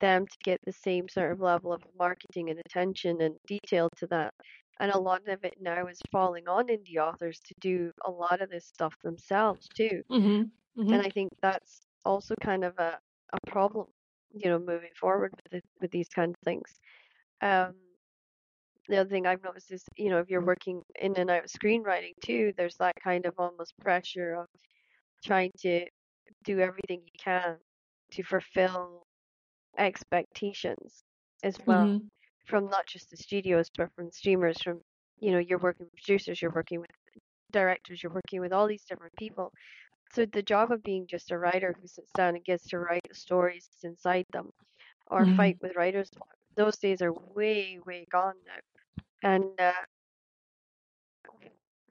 them 0.00 0.26
to 0.26 0.36
get 0.44 0.60
the 0.64 0.72
same 0.72 1.08
sort 1.08 1.32
of 1.32 1.40
level 1.40 1.72
of 1.72 1.82
marketing 1.98 2.50
and 2.50 2.60
attention 2.66 3.22
and 3.22 3.34
detail 3.46 3.88
to 3.96 4.06
that. 4.08 4.32
And 4.78 4.92
a 4.92 4.98
lot 4.98 5.26
of 5.28 5.44
it 5.44 5.54
now 5.60 5.86
is 5.86 6.00
falling 6.12 6.48
on 6.48 6.68
indie 6.68 6.98
authors 6.98 7.40
to 7.46 7.54
do 7.60 7.92
a 8.04 8.10
lot 8.10 8.42
of 8.42 8.50
this 8.50 8.66
stuff 8.66 8.94
themselves 9.02 9.68
too. 9.74 10.02
Mm-hmm. 10.10 10.80
Mm-hmm. 10.80 10.92
And 10.92 11.02
I 11.02 11.08
think 11.08 11.32
that's 11.40 11.80
also 12.04 12.34
kind 12.42 12.64
of 12.64 12.78
a, 12.78 12.98
a 13.32 13.50
problem, 13.50 13.86
you 14.34 14.50
know, 14.50 14.58
moving 14.58 14.90
forward 15.00 15.32
with 15.50 15.64
with 15.80 15.90
these 15.90 16.08
kind 16.08 16.30
of 16.30 16.44
things. 16.44 16.78
Um, 17.40 17.74
the 18.88 18.98
other 18.98 19.10
thing 19.10 19.26
I've 19.26 19.42
noticed 19.42 19.72
is, 19.72 19.82
you 19.96 20.10
know, 20.10 20.18
if 20.18 20.28
you're 20.28 20.44
working 20.44 20.82
in 21.00 21.16
and 21.16 21.30
out 21.30 21.44
of 21.44 21.50
screenwriting 21.50 22.12
too, 22.22 22.52
there's 22.56 22.76
that 22.76 22.94
kind 23.02 23.26
of 23.26 23.34
almost 23.38 23.72
pressure 23.80 24.34
of 24.34 24.46
trying 25.24 25.50
to 25.60 25.86
do 26.44 26.60
everything 26.60 27.00
you 27.04 27.18
can 27.18 27.56
to 28.12 28.22
fulfill 28.22 29.02
expectations 29.78 31.02
as 31.42 31.58
well 31.66 31.86
mm-hmm. 31.86 32.06
From 32.46 32.68
not 32.70 32.86
just 32.86 33.10
the 33.10 33.16
studios 33.16 33.70
but 33.76 33.88
from 33.94 34.10
streamers 34.10 34.60
from 34.62 34.80
you 35.18 35.30
know 35.30 35.38
you're 35.38 35.58
working 35.58 35.86
with 35.86 36.02
producers 36.02 36.40
you're 36.40 36.52
working 36.52 36.80
with 36.80 36.90
directors 37.52 38.02
you're 38.02 38.12
working 38.12 38.40
with 38.40 38.52
all 38.52 38.66
these 38.66 38.84
different 38.84 39.14
people 39.16 39.52
so 40.12 40.24
the 40.26 40.42
job 40.42 40.70
of 40.70 40.82
being 40.82 41.06
just 41.06 41.30
a 41.30 41.38
writer 41.38 41.74
who 41.80 41.86
sits 41.86 42.10
down 42.12 42.34
and 42.34 42.44
gets 42.44 42.66
to 42.68 42.78
write 42.78 43.06
stories 43.12 43.68
inside 43.82 44.24
them 44.32 44.50
or 45.08 45.22
mm-hmm. 45.22 45.36
fight 45.36 45.56
with 45.60 45.76
writers 45.76 46.10
those 46.56 46.76
days 46.76 47.02
are 47.02 47.12
way 47.34 47.78
way 47.86 48.06
gone 48.10 48.34
now 48.46 49.30
and 49.30 49.60
uh, 49.60 49.72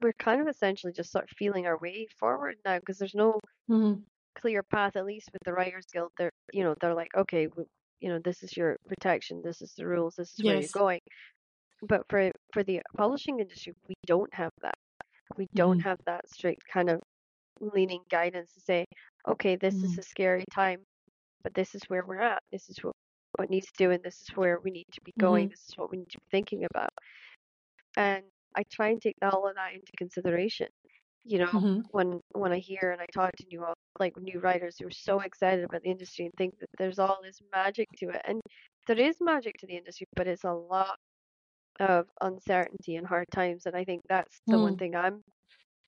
we're 0.02 0.12
kind 0.14 0.40
of 0.40 0.48
essentially 0.48 0.92
just 0.92 1.10
sort 1.10 1.24
of 1.24 1.30
feeling 1.36 1.66
our 1.66 1.78
way 1.78 2.06
forward 2.18 2.56
now 2.64 2.78
because 2.78 2.98
there's 2.98 3.14
no 3.14 3.40
mm-hmm 3.70 4.00
clear 4.36 4.62
path, 4.62 4.96
at 4.96 5.06
least 5.06 5.30
with 5.32 5.42
the 5.44 5.52
Writers 5.52 5.86
Guild. 5.92 6.12
They're, 6.18 6.32
you 6.52 6.62
know, 6.62 6.74
they're 6.80 6.94
like, 6.94 7.10
okay, 7.16 7.48
you 8.00 8.08
know, 8.08 8.18
this 8.18 8.42
is 8.42 8.56
your 8.56 8.76
protection, 8.86 9.42
this 9.42 9.62
is 9.62 9.72
the 9.76 9.86
rules, 9.86 10.14
this 10.16 10.32
is 10.38 10.44
where 10.44 10.60
you're 10.60 10.68
going. 10.72 11.00
But 11.82 12.02
for 12.08 12.30
for 12.52 12.62
the 12.62 12.80
publishing 12.96 13.40
industry, 13.40 13.74
we 13.88 13.94
don't 14.06 14.32
have 14.34 14.52
that. 14.62 14.74
We 15.36 15.46
don't 15.54 15.78
mm-hmm. 15.78 15.88
have 15.88 15.98
that 16.06 16.28
strict 16.28 16.62
kind 16.72 16.88
of 16.90 17.00
leaning 17.60 18.02
guidance 18.10 18.52
to 18.54 18.60
say, 18.60 18.84
okay, 19.28 19.56
this 19.56 19.74
mm-hmm. 19.74 19.86
is 19.86 19.98
a 19.98 20.02
scary 20.02 20.44
time, 20.52 20.80
but 21.42 21.54
this 21.54 21.74
is 21.74 21.82
where 21.88 22.04
we're 22.06 22.20
at. 22.20 22.42
This 22.50 22.68
is 22.68 22.78
what 22.82 22.94
what 23.38 23.50
needs 23.50 23.66
to 23.66 23.72
do 23.76 23.90
and 23.90 24.02
This 24.02 24.20
is 24.22 24.28
where 24.34 24.60
we 24.60 24.70
need 24.70 24.86
to 24.92 25.00
be 25.02 25.12
going. 25.18 25.46
Mm-hmm. 25.46 25.50
This 25.50 25.68
is 25.68 25.76
what 25.76 25.90
we 25.90 25.98
need 25.98 26.10
to 26.10 26.18
be 26.18 26.26
thinking 26.30 26.64
about. 26.70 26.90
And 27.96 28.22
I 28.54 28.62
try 28.70 28.88
and 28.88 29.00
take 29.00 29.16
all 29.22 29.46
of 29.46 29.54
that 29.56 29.74
into 29.74 29.92
consideration 29.98 30.68
you 31.26 31.38
know 31.38 31.46
mm-hmm. 31.46 31.80
when 31.90 32.20
when 32.32 32.52
i 32.52 32.58
hear 32.58 32.90
and 32.92 33.00
i 33.00 33.06
talk 33.12 33.32
to 33.36 33.44
new 33.50 33.64
like 33.98 34.16
new 34.20 34.38
writers 34.40 34.76
who 34.78 34.86
are 34.86 34.90
so 34.90 35.20
excited 35.20 35.64
about 35.64 35.82
the 35.82 35.90
industry 35.90 36.24
and 36.26 36.34
think 36.38 36.58
that 36.60 36.68
there's 36.78 36.98
all 36.98 37.18
this 37.22 37.40
magic 37.52 37.88
to 37.98 38.08
it 38.08 38.22
and 38.26 38.40
there 38.86 38.98
is 38.98 39.16
magic 39.20 39.56
to 39.58 39.66
the 39.66 39.76
industry 39.76 40.06
but 40.14 40.26
it's 40.26 40.44
a 40.44 40.52
lot 40.52 40.96
of 41.80 42.06
uncertainty 42.20 42.96
and 42.96 43.06
hard 43.06 43.26
times 43.32 43.66
and 43.66 43.76
i 43.76 43.84
think 43.84 44.02
that's 44.08 44.40
the 44.46 44.56
mm. 44.56 44.62
one 44.62 44.76
thing 44.76 44.94
i'm 44.94 45.22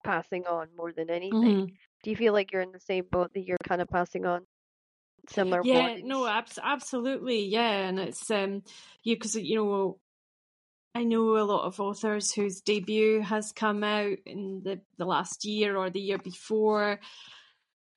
passing 0.05 0.45
on 0.47 0.67
more 0.77 0.93
than 0.93 1.11
anything 1.11 1.41
mm-hmm. 1.41 1.65
do 2.03 2.11
you 2.11 2.17
feel 2.17 2.33
like 2.33 2.53
you're 2.53 2.63
in 2.63 2.73
the 2.73 2.81
same 2.81 3.05
boat 3.11 3.31
that 3.35 3.45
you're 3.45 3.57
kind 3.67 3.81
of 3.81 3.89
passing 3.89 4.27
on 4.27 4.41
similar 5.29 5.61
yeah 5.65 5.81
warnings? 5.81 6.03
no 6.05 6.27
abs- 6.27 6.59
absolutely 6.63 7.45
yeah 7.47 7.89
and 7.89 7.99
it's 7.99 8.31
um 8.31 8.63
you 9.03 9.15
because 9.15 9.35
you 9.35 9.57
know 9.57 9.99
I 10.95 11.05
know 11.05 11.37
a 11.37 11.45
lot 11.45 11.65
of 11.65 11.81
authors 11.81 12.33
whose 12.33 12.61
debut 12.61 13.21
has 13.21 13.53
come 13.53 13.85
out 13.85 14.19
in 14.27 14.63
the, 14.65 14.81
the 14.97 15.05
last 15.05 15.45
year 15.45 15.77
or 15.77 15.91
the 15.91 16.01
year 16.01 16.19
before. 16.19 17.01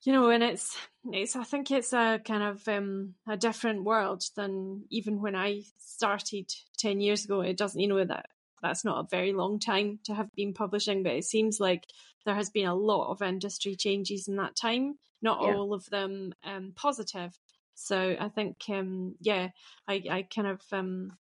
You 0.03 0.13
know, 0.13 0.29
and 0.29 0.43
it's 0.43 0.75
it's 1.11 1.35
I 1.35 1.43
think 1.43 1.69
it's 1.69 1.93
a 1.93 2.19
kind 2.25 2.43
of 2.43 2.67
um, 2.67 3.15
a 3.27 3.37
different 3.37 3.83
world 3.83 4.23
than 4.35 4.85
even 4.89 5.21
when 5.21 5.35
I 5.35 5.61
started 5.77 6.51
ten 6.77 6.99
years 6.99 7.25
ago. 7.25 7.41
It 7.41 7.57
doesn't, 7.57 7.79
you 7.79 7.87
know, 7.87 8.03
that 8.03 8.25
that's 8.61 8.83
not 8.83 8.99
a 8.99 9.07
very 9.09 9.33
long 9.33 9.59
time 9.59 9.99
to 10.05 10.13
have 10.13 10.29
been 10.35 10.53
publishing, 10.53 11.03
but 11.03 11.13
it 11.13 11.25
seems 11.25 11.59
like 11.59 11.83
there 12.25 12.35
has 12.35 12.49
been 12.49 12.67
a 12.67 12.75
lot 12.75 13.11
of 13.11 13.21
industry 13.21 13.75
changes 13.75 14.27
in 14.27 14.37
that 14.37 14.55
time. 14.55 14.95
Not 15.21 15.41
yeah. 15.41 15.53
all 15.53 15.73
of 15.73 15.85
them 15.89 16.33
um, 16.43 16.73
positive. 16.75 17.31
So 17.75 18.15
I 18.19 18.29
think, 18.29 18.57
um, 18.69 19.15
yeah, 19.21 19.49
I, 19.87 20.03
I 20.09 20.27
kind 20.33 20.47
of 20.47 20.61
um, 20.71 21.17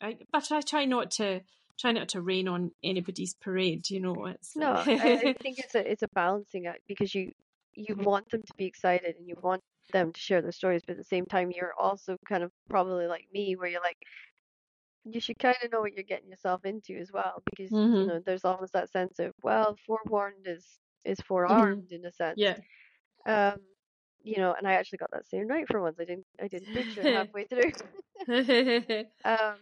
I, 0.00 0.16
but 0.32 0.50
I 0.52 0.60
try 0.60 0.84
not 0.84 1.12
to 1.12 1.40
try 1.78 1.92
not 1.92 2.08
to 2.10 2.20
rain 2.20 2.48
on 2.48 2.70
anybody's 2.82 3.34
parade. 3.34 3.90
You 3.90 4.00
know, 4.00 4.26
it's 4.26 4.56
no. 4.56 4.72
I, 4.72 4.82
I 4.82 5.32
think 5.40 5.58
it's 5.58 5.74
a 5.74 5.90
it's 5.90 6.02
a 6.02 6.08
balancing 6.08 6.66
act 6.66 6.82
because 6.86 7.14
you 7.14 7.32
you 7.74 7.96
want 7.96 8.30
them 8.30 8.42
to 8.42 8.54
be 8.56 8.66
excited 8.66 9.16
and 9.16 9.28
you 9.28 9.36
want 9.40 9.62
them 9.92 10.12
to 10.12 10.20
share 10.20 10.40
their 10.40 10.52
stories, 10.52 10.82
but 10.86 10.92
at 10.92 10.98
the 10.98 11.04
same 11.04 11.26
time, 11.26 11.50
you're 11.50 11.74
also 11.78 12.16
kind 12.28 12.42
of 12.42 12.50
probably 12.68 13.06
like 13.06 13.26
me, 13.32 13.56
where 13.56 13.68
you're 13.68 13.82
like, 13.82 13.98
you 15.04 15.20
should 15.20 15.38
kind 15.38 15.56
of 15.62 15.70
know 15.70 15.80
what 15.80 15.92
you're 15.92 16.04
getting 16.04 16.30
yourself 16.30 16.64
into 16.64 16.96
as 16.96 17.12
well, 17.12 17.42
because 17.50 17.70
mm-hmm. 17.70 17.94
you 17.94 18.06
know 18.06 18.20
there's 18.24 18.44
almost 18.44 18.72
that 18.72 18.90
sense 18.90 19.18
of 19.18 19.32
well, 19.42 19.76
forewarned 19.86 20.46
is 20.46 20.64
is 21.04 21.20
forearmed 21.20 21.84
mm-hmm. 21.84 21.94
in 21.94 22.04
a 22.06 22.12
sense. 22.12 22.38
Yeah. 22.38 22.56
Um, 23.26 23.58
you 24.22 24.38
know, 24.38 24.54
and 24.56 24.66
I 24.66 24.74
actually 24.74 24.98
got 24.98 25.10
that 25.12 25.28
same 25.28 25.46
right 25.48 25.66
for 25.68 25.80
once. 25.80 25.98
I 26.00 26.04
didn't 26.04 26.26
I 26.40 26.48
didn't 26.48 26.74
picture 26.74 27.02
halfway 27.14 27.44
through. 27.44 27.72
um, 29.24 29.56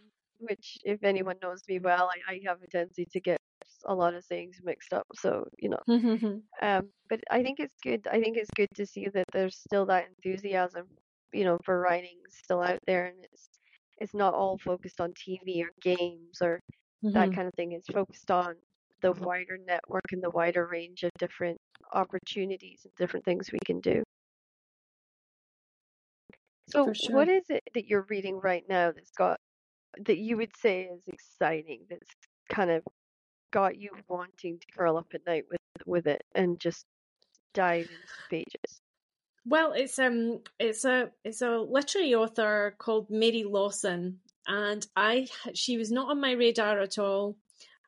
which 0.49 0.77
if 0.83 1.03
anyone 1.03 1.35
knows 1.41 1.61
me 1.67 1.79
well, 1.79 2.09
I, 2.09 2.33
I 2.33 2.41
have 2.45 2.61
a 2.61 2.67
tendency 2.67 3.05
to 3.11 3.19
get 3.19 3.37
a 3.85 3.93
lot 3.93 4.13
of 4.13 4.25
things 4.25 4.57
mixed 4.63 4.93
up. 4.93 5.07
So 5.15 5.47
you 5.59 5.69
know, 5.69 6.41
um, 6.61 6.89
but 7.09 7.21
I 7.29 7.43
think 7.43 7.59
it's 7.59 7.75
good. 7.83 8.07
I 8.11 8.19
think 8.19 8.37
it's 8.37 8.49
good 8.55 8.69
to 8.75 8.85
see 8.85 9.07
that 9.13 9.25
there's 9.33 9.57
still 9.57 9.85
that 9.87 10.07
enthusiasm, 10.15 10.87
you 11.33 11.43
know, 11.43 11.57
for 11.65 11.79
writing 11.79 12.17
still 12.29 12.61
out 12.61 12.79
there, 12.87 13.07
and 13.07 13.17
it's 13.31 13.49
it's 13.97 14.13
not 14.13 14.33
all 14.33 14.57
focused 14.57 14.99
on 15.01 15.13
TV 15.13 15.63
or 15.63 15.71
games 15.81 16.41
or 16.41 16.59
mm-hmm. 17.03 17.13
that 17.13 17.33
kind 17.33 17.47
of 17.47 17.53
thing. 17.55 17.73
It's 17.73 17.87
focused 17.87 18.31
on 18.31 18.55
the 19.01 19.11
wider 19.11 19.57
network 19.65 20.11
and 20.11 20.23
the 20.23 20.29
wider 20.29 20.65
range 20.65 21.03
of 21.03 21.11
different 21.19 21.57
opportunities 21.93 22.81
and 22.85 22.93
different 22.97 23.25
things 23.25 23.51
we 23.51 23.59
can 23.65 23.79
do. 23.81 24.01
So, 26.69 26.91
sure. 26.93 27.15
what 27.15 27.27
is 27.27 27.43
it 27.49 27.61
that 27.73 27.87
you're 27.87 28.05
reading 28.09 28.39
right 28.41 28.63
now 28.67 28.91
that's 28.91 29.11
got 29.11 29.37
that 30.05 30.17
you 30.17 30.37
would 30.37 30.55
say 30.57 30.89
is 30.93 31.01
exciting 31.07 31.81
that's 31.89 32.09
kind 32.49 32.71
of 32.71 32.83
got 33.51 33.77
you 33.77 33.91
wanting 34.07 34.59
to 34.59 34.65
curl 34.75 34.97
up 34.97 35.07
at 35.13 35.25
night 35.25 35.45
with 35.49 35.59
with 35.85 36.07
it 36.07 36.23
and 36.35 36.59
just 36.59 36.85
dive 37.53 37.85
into 37.85 38.29
pages? 38.29 38.81
Well, 39.45 39.73
it's 39.73 39.99
um, 39.99 40.39
it's 40.59 40.85
a 40.85 41.11
it's 41.23 41.41
a 41.41 41.57
literary 41.57 42.15
author 42.15 42.75
called 42.77 43.09
Mary 43.09 43.43
Lawson, 43.43 44.19
and 44.47 44.85
I 44.95 45.27
she 45.53 45.77
was 45.77 45.91
not 45.91 46.09
on 46.09 46.21
my 46.21 46.31
radar 46.31 46.79
at 46.79 46.97
all. 46.97 47.35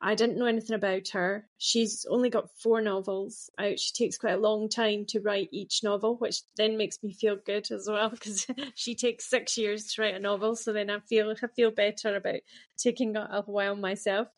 I 0.00 0.14
didn't 0.14 0.38
know 0.38 0.46
anything 0.46 0.76
about 0.76 1.08
her. 1.08 1.48
She's 1.58 2.06
only 2.08 2.28
got 2.28 2.50
four 2.58 2.80
novels 2.82 3.50
out. 3.58 3.80
She 3.80 3.92
takes 3.92 4.18
quite 4.18 4.34
a 4.34 4.40
long 4.40 4.68
time 4.68 5.06
to 5.06 5.20
write 5.20 5.48
each 5.52 5.82
novel, 5.82 6.16
which 6.16 6.42
then 6.56 6.76
makes 6.76 7.02
me 7.02 7.14
feel 7.14 7.36
good 7.36 7.70
as 7.70 7.88
well 7.88 8.10
because 8.10 8.46
she 8.74 8.94
takes 8.94 9.28
six 9.28 9.56
years 9.56 9.92
to 9.92 10.02
write 10.02 10.14
a 10.14 10.20
novel. 10.20 10.54
So 10.54 10.72
then 10.72 10.90
I 10.90 11.00
feel 11.00 11.34
I 11.42 11.46
feel 11.48 11.70
better 11.70 12.14
about 12.14 12.40
taking 12.76 13.16
a 13.16 13.42
while 13.46 13.76
myself. 13.76 14.28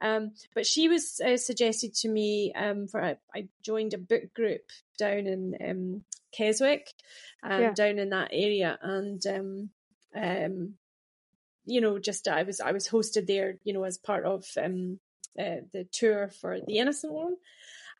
Um, 0.00 0.32
but 0.54 0.66
she 0.66 0.88
was 0.88 1.20
uh, 1.24 1.36
suggested 1.36 1.94
to 1.96 2.08
me 2.08 2.52
um, 2.54 2.88
for 2.88 3.00
a, 3.00 3.16
I 3.34 3.48
joined 3.62 3.94
a 3.94 3.98
book 3.98 4.34
group 4.34 4.62
down 4.98 5.26
in 5.26 5.54
um, 5.66 6.04
Keswick, 6.32 6.92
um, 7.42 7.60
yeah. 7.60 7.72
down 7.72 7.98
in 7.98 8.10
that 8.10 8.30
area, 8.32 8.78
and 8.82 9.24
um, 9.26 9.70
um, 10.14 10.74
you 11.66 11.80
know, 11.80 11.98
just 11.98 12.28
I 12.28 12.42
was 12.42 12.60
I 12.60 12.72
was 12.72 12.88
hosted 12.88 13.26
there, 13.26 13.56
you 13.64 13.72
know, 13.72 13.84
as 13.84 13.98
part 13.98 14.24
of 14.24 14.46
um, 14.62 14.98
uh, 15.38 15.62
the 15.72 15.86
tour 15.92 16.30
for 16.40 16.58
the 16.60 16.78
Innocent 16.78 17.12
One. 17.12 17.36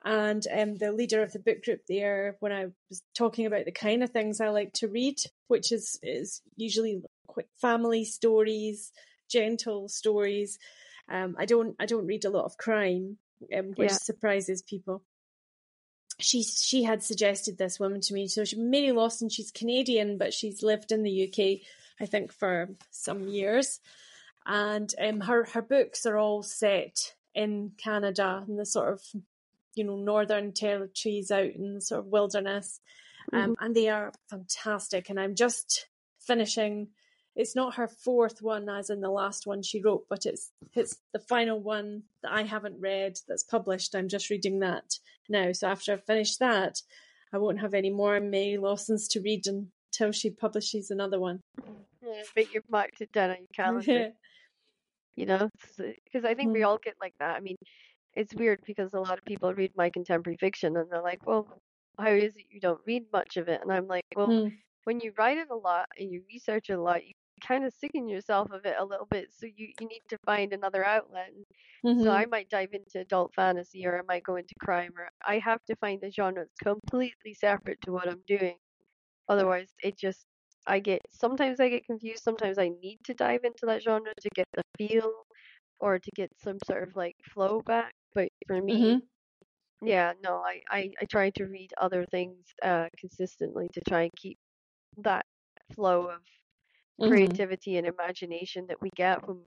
And 0.06 0.47
um, 0.54 0.76
the 0.76 0.92
leader 0.92 1.23
of 1.23 1.33
the 1.33 1.38
book 1.38 1.64
group 1.64 1.80
there, 1.88 2.37
when 2.40 2.52
I 2.52 2.66
was 2.90 3.02
talking 3.16 3.47
about 3.47 3.64
the 3.64 3.73
kind 3.73 4.02
of 4.02 4.11
things 4.11 4.38
I 4.38 4.50
like 4.50 4.75
to 4.75 4.88
read, 4.88 5.18
which 5.49 5.73
is 5.73 5.99
is 6.02 6.42
usually 6.56 7.02
quick 7.26 7.49
family 7.59 8.04
stories, 8.04 8.92
gentle 9.30 9.88
stories, 9.88 10.59
um, 11.11 11.37
I 11.38 11.47
don't 11.47 11.75
I 11.78 11.87
don't 11.87 12.06
read 12.06 12.25
a 12.25 12.30
lot 12.30 12.44
of 12.44 12.59
crime, 12.59 13.18
um, 13.56 13.73
which 13.76 13.90
yeah. 13.90 13.97
surprises 13.97 14.62
people. 14.62 15.02
She 16.21 16.42
she 16.42 16.83
had 16.85 17.02
suggested 17.02 17.59
this 17.59 17.80
woman 17.80 18.00
to 18.02 18.14
me. 18.14 18.28
So 18.28 18.44
she, 18.44 18.56
Mary 18.56 18.92
Lawson, 18.92 19.28
she's 19.28 19.50
Canadian, 19.50 20.18
but 20.18 20.33
she's 20.33 20.62
lived 20.62 20.92
in 20.92 21.02
the 21.02 21.28
UK, 21.28 21.66
I 22.00 22.06
think, 22.06 22.32
for 22.32 22.70
some 22.90 23.28
years. 23.28 23.80
And 24.46 24.92
um, 25.00 25.20
her 25.20 25.44
her 25.52 25.62
books 25.62 26.04
are 26.06 26.18
all 26.18 26.42
set 26.42 27.14
in 27.34 27.72
Canada 27.82 28.44
in 28.46 28.56
the 28.56 28.66
sort 28.66 28.92
of 28.92 29.02
you 29.74 29.84
know 29.84 29.96
northern 29.96 30.52
territories 30.52 31.30
out 31.30 31.54
in 31.54 31.74
the 31.74 31.80
sort 31.80 32.00
of 32.00 32.12
wilderness, 32.12 32.80
um, 33.32 33.40
mm-hmm. 33.40 33.64
and 33.64 33.74
they 33.74 33.88
are 33.88 34.12
fantastic. 34.28 35.08
And 35.08 35.18
I'm 35.18 35.34
just 35.34 35.86
finishing 36.20 36.88
it's 37.36 37.56
not 37.56 37.74
her 37.74 37.88
fourth 37.88 38.42
one 38.42 38.68
as 38.68 38.90
in 38.90 39.00
the 39.00 39.10
last 39.10 39.46
one 39.46 39.62
she 39.62 39.82
wrote, 39.82 40.06
but 40.08 40.26
it's 40.26 40.52
it's 40.74 40.96
the 41.12 41.18
final 41.18 41.58
one 41.58 42.02
that 42.22 42.32
I 42.32 42.42
haven't 42.42 42.80
read 42.80 43.18
that's 43.26 43.42
published. 43.42 43.94
I'm 43.94 44.08
just 44.08 44.30
reading 44.30 44.60
that 44.60 44.98
now. 45.28 45.52
So 45.52 45.68
after 45.68 45.92
I've 45.92 46.04
finished 46.04 46.38
that, 46.38 46.82
I 47.32 47.38
won't 47.38 47.60
have 47.60 47.74
any 47.74 47.90
more 47.90 48.20
Mary 48.20 48.56
Lawson's 48.56 49.08
to 49.08 49.20
read 49.20 49.44
until 49.98 50.12
she 50.12 50.30
publishes 50.30 50.90
another 50.90 51.20
one. 51.20 51.40
Yeah, 52.02 52.22
but 52.34 52.52
you've 52.52 52.70
marked 52.70 53.00
it 53.00 53.12
down 53.12 53.30
on 53.30 53.36
your 53.36 53.46
calendar. 53.54 54.10
you 55.16 55.26
know, 55.26 55.48
because 55.76 56.24
I 56.24 56.34
think 56.34 56.52
we 56.52 56.64
all 56.64 56.78
get 56.82 56.94
like 57.00 57.14
that. 57.20 57.36
I 57.36 57.40
mean, 57.40 57.56
it's 58.14 58.34
weird 58.34 58.60
because 58.66 58.94
a 58.94 59.00
lot 59.00 59.18
of 59.18 59.24
people 59.24 59.52
read 59.54 59.72
my 59.76 59.90
contemporary 59.90 60.36
fiction 60.38 60.76
and 60.76 60.90
they're 60.90 61.02
like, 61.02 61.26
well, 61.26 61.48
how 61.98 62.10
is 62.10 62.36
it 62.36 62.44
you 62.50 62.60
don't 62.60 62.80
read 62.86 63.04
much 63.12 63.36
of 63.36 63.48
it? 63.48 63.60
And 63.62 63.72
I'm 63.72 63.86
like, 63.86 64.04
well, 64.16 64.28
mm. 64.28 64.52
when 64.84 65.00
you 65.00 65.12
write 65.16 65.38
it 65.38 65.48
a 65.50 65.56
lot 65.56 65.86
and 65.98 66.10
you 66.10 66.22
research 66.32 66.70
it 66.70 66.74
a 66.74 66.82
lot, 66.82 67.06
you 67.06 67.12
kind 67.46 67.64
of 67.64 67.72
sicken 67.74 68.08
yourself 68.08 68.50
of 68.50 68.64
it 68.64 68.74
a 68.78 68.84
little 68.84 69.06
bit. 69.10 69.28
So 69.36 69.46
you, 69.46 69.68
you 69.80 69.88
need 69.88 70.02
to 70.08 70.18
find 70.24 70.52
another 70.52 70.84
outlet. 70.84 71.30
Mm-hmm. 71.84 72.02
So 72.02 72.10
I 72.10 72.26
might 72.26 72.48
dive 72.48 72.70
into 72.72 73.00
adult 73.00 73.32
fantasy 73.34 73.86
or 73.86 73.98
I 73.98 74.02
might 74.06 74.24
go 74.24 74.36
into 74.36 74.54
crime 74.60 74.92
or 74.96 75.08
I 75.26 75.38
have 75.38 75.62
to 75.66 75.76
find 75.76 76.02
a 76.02 76.10
genre 76.10 76.44
that's 76.44 76.74
completely 76.74 77.34
separate 77.34 77.80
to 77.82 77.92
what 77.92 78.08
I'm 78.08 78.22
doing. 78.26 78.56
Otherwise, 79.28 79.69
it 79.83 79.99
just, 79.99 80.26
I 80.66 80.78
get, 80.81 81.00
sometimes 81.11 81.61
I 81.61 81.69
get 81.69 81.87
confused. 81.87 82.23
Sometimes 82.23 82.59
I 82.59 82.71
need 82.83 82.99
to 83.04 83.14
dive 83.14 83.40
into 83.45 83.67
that 83.67 83.82
genre 83.82 84.13
to 84.21 84.28
get 84.34 84.49
the 84.54 84.63
feel 84.76 85.13
or 85.80 85.99
to 85.99 86.10
get 86.15 86.30
some 86.43 86.58
sort 86.67 86.82
of 86.82 86.97
like 86.97 87.17
flow 87.32 87.60
back. 87.67 87.93
But 88.15 88.28
for 88.47 88.63
me, 88.63 88.80
mm-hmm. 88.80 89.87
yeah, 89.87 90.13
no, 90.23 90.37
I, 90.37 90.60
I, 90.71 90.91
I 91.00 91.04
try 91.06 91.30
to 91.30 91.45
read 91.45 91.71
other 91.80 92.04
things 92.10 92.47
uh, 92.63 92.87
consistently 92.99 93.69
to 93.75 93.80
try 93.89 94.02
and 94.02 94.13
keep 94.17 94.39
that 94.99 95.26
flow 95.75 96.06
of 96.08 96.21
mm-hmm. 97.00 97.08
creativity 97.08 97.76
and 97.76 97.87
imagination 97.87 98.67
that 98.69 98.80
we 98.80 98.91
get 98.97 99.26
when 99.26 99.41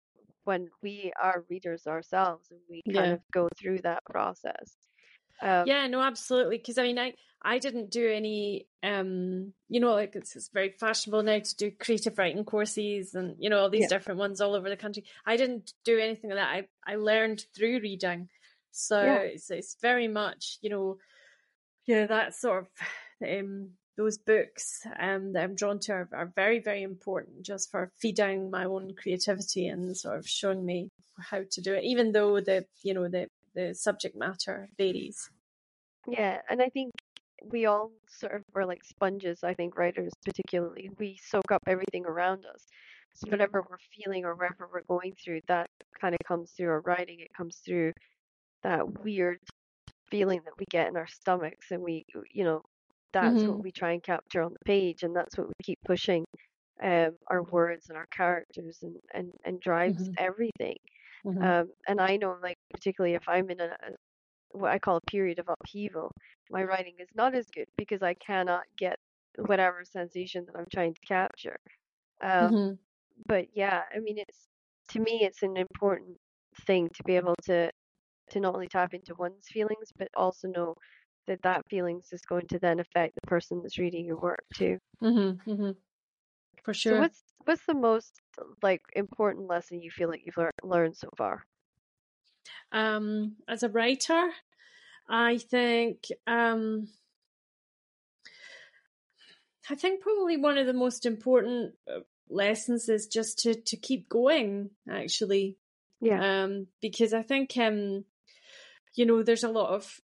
when 0.43 0.69
we 0.81 1.11
are 1.21 1.43
readers 1.49 1.87
ourselves 1.87 2.47
and 2.51 2.59
we 2.69 2.81
kind 2.93 3.07
yeah. 3.07 3.13
of 3.13 3.19
go 3.33 3.49
through 3.59 3.79
that 3.79 4.01
process. 4.09 4.77
Um, 5.41 5.67
yeah, 5.67 5.87
no, 5.87 6.01
absolutely. 6.01 6.57
Because 6.57 6.77
I 6.77 6.83
mean, 6.83 6.99
I 6.99 7.13
I 7.41 7.59
didn't 7.59 7.91
do 7.91 8.11
any, 8.11 8.67
um, 8.83 9.53
you 9.69 9.79
know, 9.79 9.93
like 9.93 10.15
it's, 10.15 10.35
it's, 10.35 10.49
very 10.49 10.73
fashionable 10.79 11.23
now 11.23 11.39
to 11.39 11.55
do 11.55 11.71
creative 11.71 12.17
writing 12.17 12.43
courses 12.43 13.13
and 13.13 13.35
you 13.39 13.49
know 13.49 13.59
all 13.59 13.69
these 13.69 13.83
yeah. 13.83 13.89
different 13.89 14.19
ones 14.19 14.41
all 14.41 14.55
over 14.55 14.69
the 14.69 14.77
country. 14.77 15.05
I 15.25 15.37
didn't 15.37 15.73
do 15.85 15.99
anything 15.99 16.31
like 16.31 16.39
that. 16.39 16.49
I 16.49 16.67
I 16.85 16.95
learned 16.95 17.45
through 17.55 17.79
reading, 17.81 18.29
so 18.71 19.01
yeah. 19.01 19.19
it's 19.19 19.51
it's 19.51 19.77
very 19.81 20.07
much 20.07 20.57
you 20.61 20.69
know, 20.69 20.97
yeah, 21.85 22.07
that 22.07 22.35
sort 22.35 22.65
of 22.65 23.27
um 23.27 23.71
those 23.97 24.19
books 24.19 24.85
um, 24.99 25.33
that 25.33 25.43
I'm 25.43 25.55
drawn 25.55 25.79
to 25.79 25.91
are, 25.91 26.09
are 26.13 26.31
very, 26.35 26.59
very 26.59 26.83
important 26.83 27.41
just 27.41 27.71
for 27.71 27.91
feeding 27.99 28.51
my 28.51 28.65
own 28.65 28.93
creativity 28.95 29.67
and 29.67 29.97
sort 29.97 30.19
of 30.19 30.27
showing 30.27 30.63
me 30.63 30.91
how 31.19 31.41
to 31.51 31.61
do 31.61 31.73
it, 31.73 31.83
even 31.83 32.11
though 32.11 32.39
the 32.39 32.65
you 32.83 32.93
know 32.93 33.07
the 33.07 33.27
the 33.57 33.73
subject 33.73 34.15
matter 34.15 34.69
varies. 34.77 35.29
Yeah, 36.07 36.37
and 36.49 36.61
I 36.61 36.69
think 36.69 36.91
we 37.51 37.65
all 37.65 37.91
sort 38.07 38.35
of 38.35 38.43
are 38.55 38.65
like 38.65 38.83
sponges. 38.83 39.39
I 39.43 39.53
think 39.53 39.77
writers, 39.77 40.13
particularly, 40.23 40.89
we 40.97 41.17
soak 41.21 41.51
up 41.51 41.63
everything 41.67 42.05
around 42.05 42.45
us. 42.45 42.63
So 43.15 43.29
whatever 43.31 43.65
we're 43.67 43.77
feeling 43.95 44.25
or 44.25 44.35
whatever 44.35 44.69
we're 44.71 44.83
going 44.87 45.13
through, 45.23 45.41
that 45.47 45.67
kind 45.99 46.13
of 46.13 46.19
comes 46.27 46.51
through 46.51 46.69
our 46.69 46.81
writing. 46.81 47.19
It 47.19 47.33
comes 47.35 47.57
through 47.65 47.93
that 48.61 49.03
weird 49.03 49.39
feeling 50.11 50.41
that 50.45 50.53
we 50.59 50.65
get 50.69 50.87
in 50.87 50.95
our 50.95 51.07
stomachs, 51.07 51.71
and 51.71 51.81
we, 51.81 52.05
you 52.31 52.43
know, 52.43 52.61
that's 53.11 53.37
mm-hmm. 53.37 53.53
what 53.53 53.63
we 53.63 53.71
try 53.71 53.93
and 53.93 54.03
capture 54.03 54.43
on 54.43 54.53
the 54.53 54.65
page 54.65 55.03
and 55.03 55.15
that's 55.15 55.37
what 55.37 55.47
we 55.47 55.53
keep 55.63 55.79
pushing 55.85 56.25
um, 56.83 57.11
our 57.27 57.41
words 57.43 57.87
and 57.89 57.97
our 57.97 58.05
characters 58.07 58.79
and 58.83 58.95
and, 59.13 59.31
and 59.45 59.59
drives 59.59 60.03
mm-hmm. 60.03 60.13
everything 60.17 60.75
mm-hmm. 61.27 61.43
um, 61.43 61.69
and 61.87 61.99
i 61.99 62.15
know 62.17 62.35
like 62.41 62.57
particularly 62.71 63.15
if 63.15 63.23
i'm 63.27 63.49
in 63.49 63.59
a, 63.59 63.69
what 64.51 64.71
i 64.71 64.79
call 64.79 64.97
a 64.97 65.11
period 65.11 65.39
of 65.39 65.49
upheaval 65.49 66.11
my 66.49 66.63
writing 66.63 66.93
is 66.99 67.09
not 67.15 67.35
as 67.35 67.47
good 67.53 67.67
because 67.77 68.01
i 68.01 68.13
cannot 68.15 68.63
get 68.77 68.97
whatever 69.45 69.83
sensation 69.83 70.45
that 70.45 70.57
i'm 70.57 70.65
trying 70.71 70.93
to 70.93 71.01
capture 71.07 71.57
um, 72.23 72.51
mm-hmm. 72.51 72.73
but 73.27 73.45
yeah 73.53 73.81
i 73.95 73.99
mean 73.99 74.17
it's 74.17 74.47
to 74.89 74.99
me 74.99 75.19
it's 75.21 75.43
an 75.43 75.57
important 75.57 76.17
thing 76.65 76.89
to 76.89 77.03
be 77.03 77.15
able 77.15 77.35
to 77.43 77.69
to 78.29 78.39
not 78.39 78.55
only 78.55 78.67
tap 78.67 78.93
into 78.93 79.13
one's 79.15 79.47
feelings 79.47 79.89
but 79.97 80.07
also 80.15 80.47
know 80.47 80.73
that 81.27 81.41
that 81.43 81.61
feelings 81.69 82.07
is 82.11 82.21
going 82.21 82.47
to 82.47 82.59
then 82.59 82.79
affect 82.79 83.13
the 83.15 83.27
person 83.27 83.59
that's 83.61 83.77
reading 83.77 84.05
your 84.05 84.17
work 84.17 84.43
too. 84.55 84.77
Mm-hmm, 85.03 85.51
mm-hmm. 85.51 85.71
For 86.67 86.73
sure. 86.73 86.95
So 86.95 86.99
what's 86.99 87.23
what's 87.45 87.65
the 87.65 87.73
most 87.73 88.19
like 88.61 88.81
important 88.93 89.47
lesson 89.47 89.81
you 89.81 89.89
feel 89.89 90.09
like 90.09 90.23
you've 90.25 90.35
lear- 90.35 90.51
learned 90.61 90.97
so 90.97 91.07
far? 91.15 91.45
Um, 92.73 93.37
as 93.47 93.63
a 93.63 93.69
writer, 93.69 94.31
I 95.07 95.37
think 95.37 96.07
um, 96.27 96.89
I 99.69 99.75
think 99.75 100.01
probably 100.01 100.35
one 100.35 100.57
of 100.57 100.67
the 100.67 100.73
most 100.73 101.05
important 101.05 101.75
uh, 101.89 101.99
lessons 102.29 102.89
is 102.89 103.07
just 103.07 103.39
to 103.43 103.53
to 103.53 103.77
keep 103.77 104.09
going. 104.09 104.71
Actually, 104.91 105.55
yeah. 106.01 106.43
Um, 106.43 106.67
because 106.81 107.13
I 107.13 107.21
think 107.21 107.55
um, 107.55 108.03
you 108.93 109.05
know, 109.05 109.23
there's 109.23 109.45
a 109.45 109.49
lot 109.49 109.69
of 109.69 110.01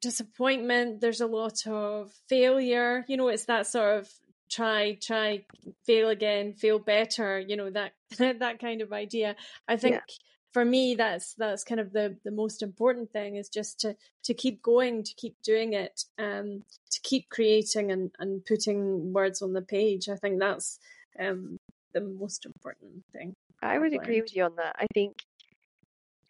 disappointment 0.00 1.00
there's 1.00 1.20
a 1.20 1.26
lot 1.26 1.66
of 1.66 2.12
failure 2.28 3.04
you 3.08 3.16
know 3.16 3.26
it's 3.26 3.46
that 3.46 3.66
sort 3.66 3.98
of 3.98 4.08
try 4.50 4.98
try 5.00 5.44
fail 5.86 6.08
again 6.08 6.52
feel 6.52 6.78
better 6.78 7.38
you 7.38 7.56
know 7.56 7.70
that 7.70 7.92
that 8.18 8.58
kind 8.58 8.82
of 8.82 8.92
idea. 8.92 9.36
I 9.68 9.76
think 9.76 9.94
yeah. 9.94 10.14
for 10.52 10.64
me 10.64 10.94
that's 10.94 11.34
that's 11.34 11.64
kind 11.64 11.80
of 11.80 11.92
the 11.92 12.16
the 12.24 12.30
most 12.30 12.62
important 12.62 13.12
thing 13.12 13.36
is 13.36 13.48
just 13.48 13.80
to 13.80 13.96
to 14.24 14.34
keep 14.34 14.62
going 14.62 15.04
to 15.04 15.14
keep 15.14 15.36
doing 15.42 15.74
it 15.74 16.04
um 16.18 16.64
to 16.90 17.00
keep 17.02 17.28
creating 17.30 17.92
and 17.92 18.10
and 18.18 18.44
putting 18.44 19.12
words 19.12 19.42
on 19.42 19.52
the 19.52 19.62
page. 19.62 20.08
I 20.08 20.16
think 20.16 20.40
that's 20.40 20.78
um 21.18 21.58
the 21.92 22.00
most 22.00 22.46
important 22.46 23.02
thing 23.12 23.34
i 23.62 23.76
would 23.76 23.92
agree 23.92 24.20
with 24.20 24.34
you 24.34 24.44
on 24.44 24.54
that. 24.56 24.76
I 24.78 24.86
think 24.94 25.16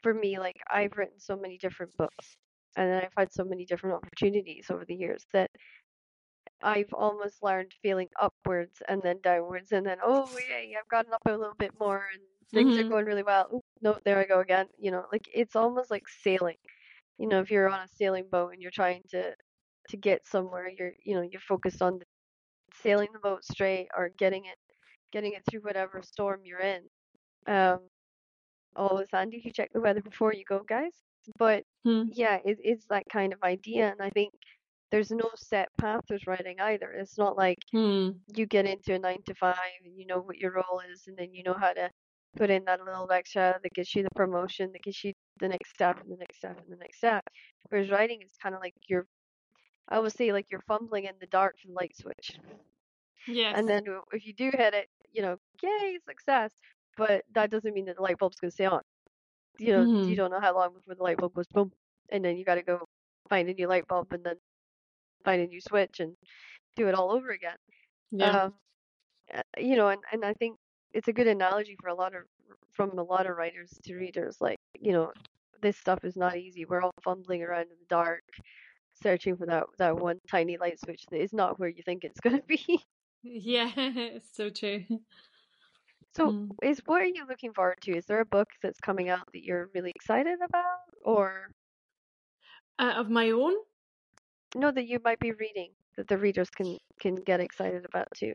for 0.03 0.15
me 0.15 0.39
like 0.39 0.57
i've 0.71 0.97
written 0.97 1.21
so 1.21 1.37
many 1.37 1.59
different 1.59 1.95
books 1.99 2.37
and 2.77 2.95
I've 2.95 3.13
had 3.17 3.33
so 3.33 3.45
many 3.45 3.65
different 3.65 3.97
opportunities 3.97 4.67
over 4.71 4.85
the 4.85 4.95
years 4.95 5.27
that 5.33 5.51
I've 6.63 6.93
almost 6.93 7.43
learned 7.43 7.73
feeling 7.83 8.09
upwards 8.21 8.83
and 8.89 9.03
then 9.03 9.19
downwards 9.23 9.73
and 9.73 9.87
then 9.87 9.99
oh 10.05 10.29
yay 10.51 10.75
I've 10.79 10.89
gotten 10.89 11.13
up 11.13 11.23
a 11.27 11.31
little 11.31 11.55
bit 11.59 11.73
more 11.81 12.05
and 12.13 12.23
things 12.53 12.75
mm-hmm. 12.77 12.87
are 12.87 12.91
going 12.91 13.07
really 13.07 13.23
well. 13.23 13.49
Ooh, 13.55 13.63
no, 13.81 13.99
there 14.05 14.19
I 14.19 14.25
go 14.27 14.41
again. 14.41 14.67
You 14.79 14.91
know, 14.91 15.05
like 15.13 15.29
it's 15.33 15.57
almost 15.57 15.91
like 15.91 16.05
sailing. 16.23 16.57
You 17.19 17.29
know, 17.29 17.41
if 17.41 17.51
you're 17.51 17.69
on 17.69 17.81
a 17.81 17.89
sailing 17.97 18.27
boat 18.31 18.53
and 18.53 18.63
you're 18.63 18.71
trying 18.71 19.03
to 19.11 19.35
to 19.91 19.97
get 19.97 20.27
somewhere, 20.27 20.69
you're 20.77 20.93
you 21.05 21.15
know 21.15 21.23
you're 21.23 21.41
focused 21.41 21.83
on 21.83 22.01
sailing 22.83 23.09
the 23.13 23.19
boat 23.19 23.45
straight 23.45 23.89
or 23.97 24.11
getting 24.19 24.45
it 24.47 24.57
getting 25.13 25.33
it 25.33 25.43
through 25.51 25.61
whatever 25.61 26.03
storm 26.03 26.41
you're 26.45 26.61
in. 26.61 26.83
Um, 27.47 27.81
always 28.77 29.09
handy 29.13 29.41
to 29.43 29.53
check 29.53 29.71
the 29.73 29.81
weather 29.81 30.03
before 30.03 30.33
you 30.33 30.45
go, 30.49 30.63
guys. 30.69 30.93
But 31.39 31.65
Hmm. 31.85 32.05
yeah, 32.13 32.39
it, 32.45 32.59
it's 32.63 32.87
that 32.89 33.05
kind 33.13 33.33
of 33.33 33.43
idea, 33.43 33.91
and 33.91 34.01
I 34.03 34.11
think 34.11 34.33
there's 34.91 35.11
no 35.11 35.31
set 35.37 35.69
path 35.79 36.03
with 36.11 36.27
writing 36.27 36.61
either. 36.61 36.91
It's 36.93 37.19
not 37.19 37.37
like 37.37 37.59
Hmm. 37.73 38.21
you 38.35 38.47
get 38.47 38.67
into 38.67 38.95
a 38.95 38.99
nine 38.99 39.23
to 39.27 39.35
five 39.35 39.57
and 39.85 39.99
you 39.99 40.07
know 40.07 40.21
what 40.21 40.39
your 40.39 40.53
role 40.53 40.81
is, 40.91 41.05
and 41.07 41.17
then 41.19 41.35
you 41.35 41.43
know 41.43 41.55
how 41.55 41.73
to 41.73 41.91
put 42.37 42.51
in 42.51 42.65
that 42.67 42.85
little 42.85 43.11
extra 43.13 43.59
that 43.63 43.73
gets 43.75 43.95
you 43.95 44.03
the 44.03 44.11
promotion, 44.17 44.73
that 44.73 44.83
gets 44.83 45.05
you 45.05 45.13
the 45.41 45.49
next 45.49 45.71
step, 45.71 46.01
and 46.01 46.11
the 46.13 46.17
next 46.17 46.39
step, 46.39 46.59
and 46.59 46.73
the 46.73 46.77
next 46.77 46.99
step. 46.99 47.25
Whereas 47.69 47.91
writing 47.91 48.23
is 48.23 48.37
kind 48.43 48.55
of 48.55 48.61
like 48.61 48.75
you're, 48.89 49.07
I 49.89 50.01
would 50.01 50.13
say, 50.13 50.33
like 50.33 50.47
you're 50.51 50.63
fumbling 50.69 51.05
in 51.07 51.15
the 51.21 51.27
dark 51.29 51.57
for 51.61 51.69
the 51.69 51.75
light 51.75 51.97
switch. 51.97 52.39
Yes. 53.27 53.61
And 53.61 53.69
then 53.69 53.85
if 54.13 54.27
you 54.27 54.33
do 54.35 54.51
hit 54.53 54.75
it, 54.75 54.89
you 55.13 55.23
know, 55.23 55.39
yay, 55.63 55.99
success. 56.09 56.53
But 56.97 57.25
that 57.33 57.51
doesn't 57.51 57.73
mean 57.75 57.87
that 57.87 57.97
the 57.97 58.03
light 58.03 58.19
bulb's 58.19 58.37
going 58.41 58.51
to 58.51 58.55
stay 58.55 58.67
on. 58.67 58.83
You 59.59 59.73
know, 59.73 59.87
Mhm. 59.87 60.07
you 60.07 60.17
don't 60.17 60.31
know 60.31 60.41
how 60.41 60.55
long 60.55 60.75
before 60.75 60.95
the 60.97 61.03
light 61.03 61.19
bulb 61.19 61.35
goes 61.35 61.49
boom, 61.49 61.73
and 62.11 62.25
then 62.25 62.37
you 62.39 62.45
got 62.45 62.57
to 62.57 62.63
go 62.63 62.87
find 63.29 63.49
a 63.49 63.55
new 63.55 63.69
light 63.69 63.87
bulb 63.89 64.13
and 64.13 64.25
then 64.25 64.37
find 65.25 65.43
a 65.43 65.47
new 65.47 65.61
switch 65.61 66.01
and 66.01 66.17
do 66.77 66.89
it 66.89 66.95
all 66.95 67.13
over 67.13 67.31
again. 67.31 67.57
yeah. 68.11 68.39
Um, 68.39 68.55
uh, 69.33 69.43
you 69.59 69.77
know, 69.77 69.89
and, 69.89 70.03
and 70.13 70.25
I 70.25 70.35
think 70.35 70.59
it's 70.93 71.09
a 71.09 71.13
good 71.13 71.27
analogy 71.29 71.77
for 71.81 71.89
a 71.89 71.95
lot 71.95 72.15
of 72.15 72.25
from 72.73 72.99
a 72.99 73.03
lot 73.03 73.27
of 73.27 73.37
writers 73.37 73.71
to 73.85 73.95
readers. 73.97 74.39
Like, 74.41 74.59
you 74.81 74.93
know, 74.93 75.13
this 75.63 75.77
stuff 75.79 76.05
is 76.05 76.17
not 76.17 76.37
easy. 76.37 76.65
We're 76.65 76.83
all 76.83 76.93
fumbling 77.03 77.43
around 77.43 77.65
in 77.73 77.79
the 77.81 77.87
dark, 77.89 78.23
searching 78.95 79.37
for 79.37 79.47
that 79.47 79.67
that 79.79 79.97
one 79.99 80.19
tiny 80.31 80.57
light 80.59 80.79
switch 80.81 81.05
that 81.11 81.21
is 81.21 81.33
not 81.33 81.59
where 81.59 81.69
you 81.69 81.83
think 81.85 82.05
it's 82.05 82.21
going 82.21 82.37
to 82.37 82.45
be. 82.47 82.83
Yeah, 83.23 83.73
it's 83.77 84.35
so 84.35 84.51
true. 84.51 84.85
So, 86.15 86.35
Mm. 86.35 86.57
is 86.63 86.81
what 86.87 87.03
are 87.03 87.07
you 87.07 87.27
looking 87.27 87.53
forward 87.53 87.79
to? 87.83 87.97
Is 87.97 88.07
there 88.07 88.21
a 88.21 88.25
book 88.27 88.49
that's 88.63 88.81
coming 88.81 89.09
out 89.09 89.27
that 89.33 89.43
you're 89.45 89.71
really 89.75 89.91
excited 89.95 90.41
about, 90.41 90.95
or 91.03 91.53
Uh, 92.79 92.95
of 92.97 93.09
my 93.11 93.31
own? 93.31 93.55
No, 94.55 94.71
that 94.71 94.87
you 94.87 94.99
might 95.05 95.21
be 95.21 95.33
reading 95.33 95.71
that 95.97 96.09
the 96.09 96.19
readers 96.19 96.51
can 96.51 96.79
can 97.01 97.17
get 97.17 97.41
excited 97.41 97.85
about 97.85 98.09
too? 98.15 98.35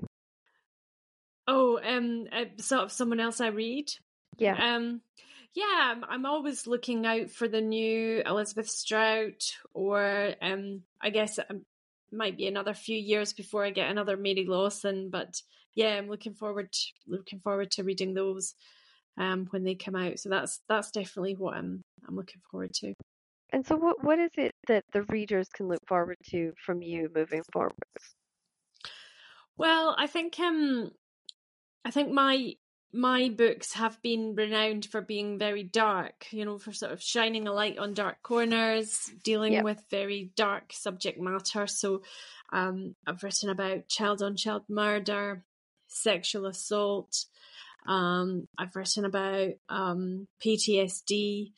Oh, 1.48 1.80
um, 1.84 2.28
uh, 2.32 2.46
sort 2.58 2.84
of 2.84 2.92
someone 2.92 3.20
else 3.20 3.40
I 3.42 3.48
read. 3.48 3.92
Yeah, 4.38 4.58
Um, 4.58 5.02
yeah, 5.54 5.94
I'm, 5.94 6.04
I'm 6.06 6.26
always 6.26 6.68
looking 6.68 7.06
out 7.06 7.30
for 7.30 7.48
the 7.48 7.62
new 7.62 8.22
Elizabeth 8.26 8.70
Strout, 8.70 9.54
or 9.74 10.34
um, 10.42 10.84
I 11.02 11.10
guess 11.12 11.38
it 11.38 11.46
might 12.12 12.38
be 12.38 12.48
another 12.48 12.74
few 12.74 12.98
years 12.98 13.34
before 13.34 13.64
I 13.66 13.70
get 13.72 13.90
another 13.90 14.18
Mary 14.18 14.46
Lawson. 14.48 15.10
But 15.10 15.42
yeah, 15.76 15.96
I'm 15.96 16.10
looking 16.10 16.34
forward 16.34 16.70
looking 17.08 17.40
forward 17.40 17.72
to 17.72 17.84
reading 17.84 18.14
those 18.14 18.56
um 19.18 19.48
when 19.52 19.64
they 19.64 19.76
come 19.76 19.96
out. 19.96 20.20
So 20.20 20.30
that's 20.30 20.62
that's 20.68 20.92
definitely 20.92 21.36
what 21.36 21.56
I'm 21.56 21.84
I'm 22.08 22.16
looking 22.16 22.42
forward 22.52 22.74
to. 22.76 22.94
and 23.52 23.66
so 23.66 23.76
what 23.76 24.04
what 24.04 24.20
is 24.20 24.32
it 24.38 24.55
that 24.68 24.86
the 24.94 25.04
readers 25.04 25.50
can 25.50 25.68
look 25.68 25.86
forward 25.88 26.18
to 26.32 26.54
from 26.66 26.82
you 26.82 27.10
moving 27.14 27.44
forward? 27.52 27.74
Well, 29.58 29.96
I 29.98 30.08
think 30.08 30.40
um 30.40 30.92
I 31.86 31.92
think 31.92 32.12
my 32.12 32.56
my 32.94 33.30
books 33.30 33.74
have 33.74 34.02
been 34.02 34.36
renowned 34.36 34.86
for 34.86 35.02
being 35.02 35.38
very 35.38 35.64
dark, 35.64 36.28
you 36.32 36.46
know, 36.46 36.58
for 36.58 36.72
sort 36.72 36.94
of 36.94 37.02
shining 37.02 37.48
a 37.48 37.54
light 37.54 37.78
on 37.78 37.94
dark 37.94 38.22
corners, 38.24 39.12
dealing 39.24 39.54
Yep. 39.54 39.64
with 39.64 39.84
very 39.92 40.32
dark 40.36 40.72
subject 40.74 41.20
matter. 41.20 41.68
So 41.68 42.04
um 42.52 42.96
I've 43.08 43.24
written 43.24 43.50
about 43.50 43.88
child 43.88 44.22
on 44.22 44.36
child 44.38 44.64
murder, 44.70 45.44
sexual 45.88 46.46
assault, 46.46 47.26
um 47.88 48.48
I've 48.58 48.76
written 48.76 49.06
about 49.06 49.54
um 49.70 50.28
PTSD, 50.44 51.54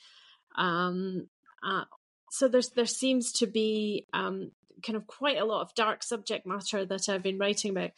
um 0.56 1.28
uh, 1.64 1.86
so 2.30 2.48
there's 2.48 2.70
there 2.70 2.86
seems 2.86 3.32
to 3.34 3.48
be 3.48 4.06
um 4.14 4.52
kind 4.86 4.96
of 4.96 5.08
quite 5.08 5.38
a 5.38 5.46
lot 5.46 5.62
of 5.62 5.74
dark 5.76 6.04
subject 6.04 6.46
matter 6.46 6.86
that 6.86 7.10
I've 7.10 7.24
been 7.24 7.38
writing 7.38 7.72
about. 7.72 7.92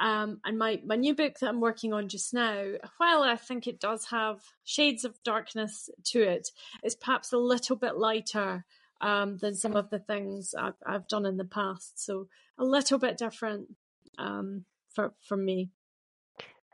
Um, 0.00 0.40
and 0.44 0.58
my, 0.58 0.80
my 0.84 0.94
new 0.94 1.14
book 1.14 1.38
that 1.40 1.48
I'm 1.48 1.60
working 1.60 1.92
on 1.92 2.08
just 2.08 2.32
now, 2.32 2.62
while 2.98 3.22
I 3.22 3.34
think 3.34 3.66
it 3.66 3.80
does 3.80 4.06
have 4.06 4.40
shades 4.64 5.04
of 5.04 5.20
darkness 5.24 5.90
to 6.04 6.22
it, 6.22 6.50
it's 6.84 6.94
perhaps 6.94 7.32
a 7.32 7.38
little 7.38 7.74
bit 7.74 7.96
lighter 7.96 8.64
um, 9.00 9.38
than 9.38 9.56
some 9.56 9.74
of 9.74 9.90
the 9.90 9.98
things 9.98 10.54
I've, 10.56 10.74
I've 10.86 11.08
done 11.08 11.26
in 11.26 11.36
the 11.36 11.44
past. 11.44 12.04
So 12.04 12.28
a 12.58 12.64
little 12.64 12.98
bit 12.98 13.18
different 13.18 13.74
um, 14.18 14.64
for 14.94 15.14
for 15.20 15.36
me. 15.36 15.70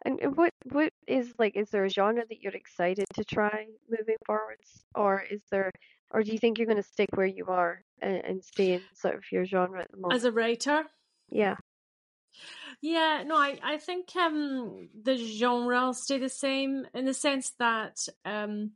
And 0.05 0.37
what 0.37 0.53
what 0.71 0.93
is 1.07 1.33
like? 1.39 1.57
Is 1.57 1.71
there 1.71 1.85
a 1.85 1.89
genre 1.89 2.25
that 2.29 2.41
you're 2.41 2.53
excited 2.53 3.07
to 3.15 3.25
try 3.25 3.67
moving 3.89 4.17
forwards, 4.27 4.85
or 4.95 5.25
is 5.31 5.43
there, 5.51 5.71
or 6.11 6.23
do 6.23 6.31
you 6.31 6.39
think 6.39 6.59
you're 6.59 6.67
going 6.67 6.83
to 6.83 6.89
stick 6.89 7.09
where 7.15 7.27
you 7.27 7.47
are 7.47 7.83
and, 8.03 8.17
and 8.25 8.45
stay 8.45 8.73
in 8.73 8.83
sort 8.93 9.15
of 9.15 9.23
your 9.33 9.47
genre 9.47 9.81
at 9.81 9.91
the 9.91 9.97
moment? 9.97 10.17
As 10.17 10.25
a 10.25 10.33
writer, 10.33 10.85
yeah, 11.31 11.57
Yeah, 12.81 13.23
no, 13.27 13.37
I, 13.37 13.59
I 13.63 13.79
think 13.79 14.15
um 14.17 14.89
the 15.03 15.17
genre 15.17 15.87
will 15.87 15.95
stay 15.95 16.19
the 16.19 16.29
same 16.29 16.87
in 16.93 17.07
the 17.07 17.15
sense 17.15 17.53
that 17.59 18.07
um 18.25 18.73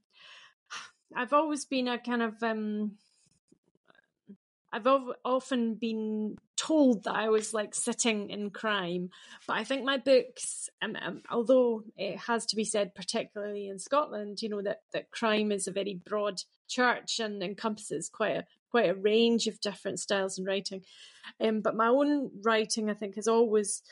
I've 1.15 1.33
always 1.33 1.67
been 1.67 1.89
a 1.89 1.99
kind 1.99 2.23
of 2.23 2.43
um 2.43 2.93
I've 4.73 4.87
ov- 4.87 5.15
often 5.25 5.75
been 5.75 6.37
told 6.57 7.05
that 7.05 7.15
I 7.15 7.29
was 7.29 7.55
like 7.55 7.75
sitting 7.75 8.31
in 8.31 8.51
crime, 8.51 9.11
but 9.47 9.57
I 9.57 9.65
think 9.65 9.85
my 9.85 9.97
books, 9.97 10.69
um, 10.83 10.97
um, 11.01 11.23
although 11.31 11.85
it 11.97 12.19
has 12.19 12.45
to 12.47 12.57
be 12.57 12.65
said, 12.65 12.95
particularly 12.95 13.69
in 13.69 13.79
Scotland, 13.79 14.43
you 14.43 14.49
know 14.49 14.63
that 14.63 14.83
that 14.93 15.11
crime 15.11 15.53
is 15.53 15.67
a 15.69 15.73
very 15.73 15.95
broad 16.05 16.43
church 16.69 17.19
and 17.19 17.43
encompasses 17.43 18.11
quite 18.11 18.37
a 18.37 18.45
quite 18.71 18.91
a 18.91 18.95
range 18.95 19.47
of 19.47 19.61
different 19.61 19.99
styles 19.99 20.39
in 20.39 20.45
writing. 20.45 20.83
Um, 21.41 21.61
but 21.63 21.75
my 21.75 21.89
own 21.89 22.31
writing, 22.43 22.91
I 22.91 22.95
think, 22.95 23.15
has 23.15 23.29
always 23.29 23.83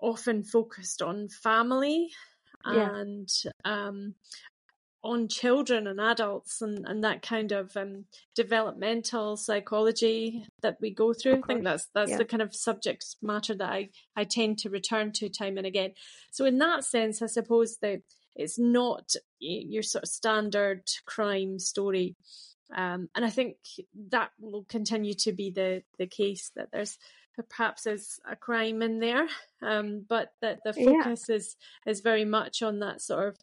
often 0.00 0.44
focused 0.44 1.02
on 1.02 1.28
family 1.28 2.10
Yeah. 2.64 2.94
and 2.94 3.28
um, 3.64 4.14
on 5.02 5.28
children 5.28 5.86
and 5.86 6.00
adults 6.00 6.60
and, 6.60 6.84
and 6.86 7.04
that 7.04 7.22
kind 7.22 7.52
of 7.52 7.76
um, 7.76 8.04
developmental 8.34 9.36
psychology 9.36 10.44
that 10.62 10.76
we 10.80 10.92
go 10.92 11.12
through. 11.12 11.40
I 11.44 11.46
think 11.46 11.64
that's 11.64 11.88
that's 11.94 12.10
yeah. 12.10 12.16
the 12.18 12.24
kind 12.24 12.42
of 12.42 12.54
subject 12.54 13.04
matter 13.22 13.54
that 13.54 13.70
I, 13.70 13.90
I 14.16 14.24
tend 14.24 14.58
to 14.58 14.70
return 14.70 15.12
to 15.12 15.28
time 15.28 15.56
and 15.56 15.66
again. 15.66 15.92
So 16.32 16.44
in 16.44 16.58
that 16.58 16.84
sense, 16.84 17.22
I 17.22 17.26
suppose 17.26 17.78
that 17.82 18.02
it's 18.34 18.58
not 18.58 19.14
your 19.38 19.82
sort 19.82 20.04
of 20.04 20.10
standard 20.10 20.82
crime 21.06 21.58
story. 21.58 22.16
Um, 22.74 23.08
and 23.14 23.24
I 23.24 23.30
think 23.30 23.56
that 24.10 24.30
will 24.38 24.64
continue 24.68 25.14
to 25.20 25.32
be 25.32 25.50
the, 25.50 25.82
the 25.98 26.06
case 26.06 26.50
that 26.54 26.68
there's 26.72 26.98
perhaps 27.50 27.86
is 27.86 28.18
a 28.28 28.36
crime 28.36 28.82
in 28.82 28.98
there, 28.98 29.28
um, 29.62 30.04
but 30.08 30.32
that 30.40 30.58
the 30.64 30.74
Yeah. 30.76 31.04
focus 31.04 31.28
is 31.28 31.56
is 31.86 32.00
very 32.00 32.24
much 32.24 32.62
on 32.62 32.80
that 32.80 33.00
sort 33.00 33.28
of 33.28 33.38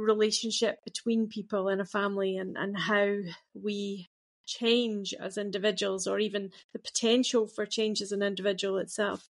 relationship 0.00 0.82
between 0.84 1.28
people 1.28 1.68
in 1.68 1.80
a 1.80 1.84
family 1.86 2.36
and, 2.38 2.56
and 2.56 2.78
how 2.78 3.18
we 3.54 4.08
change 4.46 5.14
as 5.14 5.36
individuals 5.38 6.06
or 6.06 6.18
even 6.18 6.50
the 6.72 6.78
potential 6.78 7.46
for 7.46 7.66
change 7.66 8.00
as 8.02 8.12
an 8.12 8.22
individual 8.22 8.78
itself. 8.78 9.28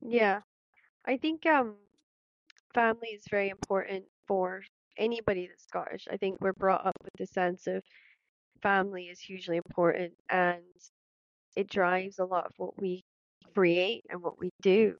yeah. 0.00 0.40
I 1.06 1.16
think 1.16 1.46
um 1.46 1.76
family 2.74 3.08
is 3.10 3.24
very 3.30 3.50
important 3.50 4.04
for 4.26 4.62
anybody 4.96 5.46
that's 5.48 5.64
Scottish. 5.64 6.06
I 6.10 6.16
think 6.16 6.38
we're 6.40 6.52
brought 6.54 6.86
up 6.86 6.96
with 7.02 7.12
the 7.18 7.26
sense 7.26 7.66
of 7.66 7.82
family 8.62 9.06
is 9.06 9.20
hugely 9.20 9.56
important 9.58 10.12
and 10.30 10.62
it 11.56 11.68
drives 11.68 12.18
a 12.18 12.24
lot 12.24 12.46
of 12.46 12.52
what 12.56 12.80
we 12.80 13.04
create 13.54 14.04
and 14.10 14.22
what 14.22 14.38
we 14.38 14.50
do. 14.62 14.94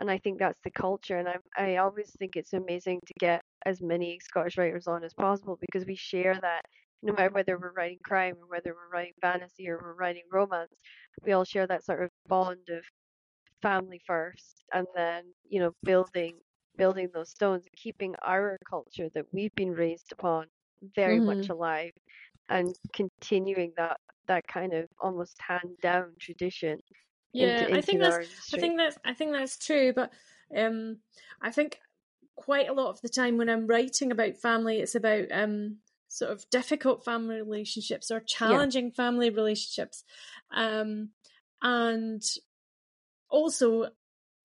And 0.00 0.10
I 0.10 0.18
think 0.18 0.38
that's 0.38 0.60
the 0.62 0.70
culture. 0.70 1.18
And 1.18 1.28
I 1.28 1.36
I 1.56 1.76
always 1.76 2.10
think 2.18 2.36
it's 2.36 2.52
amazing 2.52 3.00
to 3.06 3.14
get 3.18 3.42
as 3.66 3.82
many 3.82 4.18
Scottish 4.20 4.56
writers 4.58 4.86
on 4.86 5.04
as 5.04 5.14
possible 5.14 5.58
because 5.60 5.86
we 5.86 5.96
share 5.96 6.38
that 6.40 6.62
no 7.02 7.12
matter 7.12 7.30
whether 7.30 7.58
we're 7.58 7.72
writing 7.72 7.98
crime 8.04 8.34
or 8.40 8.48
whether 8.48 8.74
we're 8.74 8.92
writing 8.92 9.14
fantasy 9.20 9.68
or 9.68 9.78
we're 9.78 9.94
writing 9.94 10.22
romance, 10.32 10.74
we 11.24 11.32
all 11.32 11.44
share 11.44 11.66
that 11.66 11.84
sort 11.84 12.02
of 12.02 12.10
bond 12.28 12.68
of 12.70 12.84
family 13.62 14.00
first 14.06 14.64
and 14.72 14.86
then, 14.94 15.24
you 15.48 15.60
know, 15.60 15.72
building 15.82 16.36
building 16.76 17.08
those 17.12 17.30
stones 17.30 17.64
and 17.64 17.74
keeping 17.76 18.14
our 18.22 18.56
culture 18.68 19.08
that 19.14 19.26
we've 19.32 19.54
been 19.56 19.72
raised 19.72 20.12
upon 20.12 20.46
very 20.94 21.18
much 21.18 21.38
mm-hmm. 21.38 21.52
alive 21.52 21.90
and 22.48 22.74
continuing 22.92 23.72
that 23.76 23.98
that 24.26 24.46
kind 24.46 24.72
of 24.74 24.86
almost 25.00 25.36
hand 25.40 25.76
down 25.82 26.12
tradition 26.20 26.78
Yeah, 27.32 27.62
into, 27.62 27.64
into 27.64 27.78
I 27.78 27.80
think 27.80 28.00
that's 28.00 28.16
industry. 28.16 28.58
I 28.58 28.60
think 28.60 28.76
that's 28.78 28.98
I 29.04 29.14
think 29.14 29.32
that's 29.32 29.58
true, 29.58 29.92
but 29.92 30.10
um, 30.56 30.98
I 31.42 31.50
think 31.50 31.78
quite 32.36 32.68
a 32.68 32.72
lot 32.72 32.90
of 32.90 33.00
the 33.00 33.08
time 33.08 33.36
when 33.36 33.48
I'm 33.48 33.66
writing 33.66 34.12
about 34.12 34.36
family, 34.36 34.78
it's 34.78 34.94
about 34.94 35.26
um, 35.32 35.78
sort 36.08 36.30
of 36.30 36.48
difficult 36.50 37.04
family 37.04 37.36
relationships 37.36 38.10
or 38.10 38.20
challenging 38.20 38.86
yeah. 38.86 38.94
family 38.94 39.30
relationships, 39.30 40.04
um, 40.52 41.10
and 41.62 42.22
also 43.28 43.88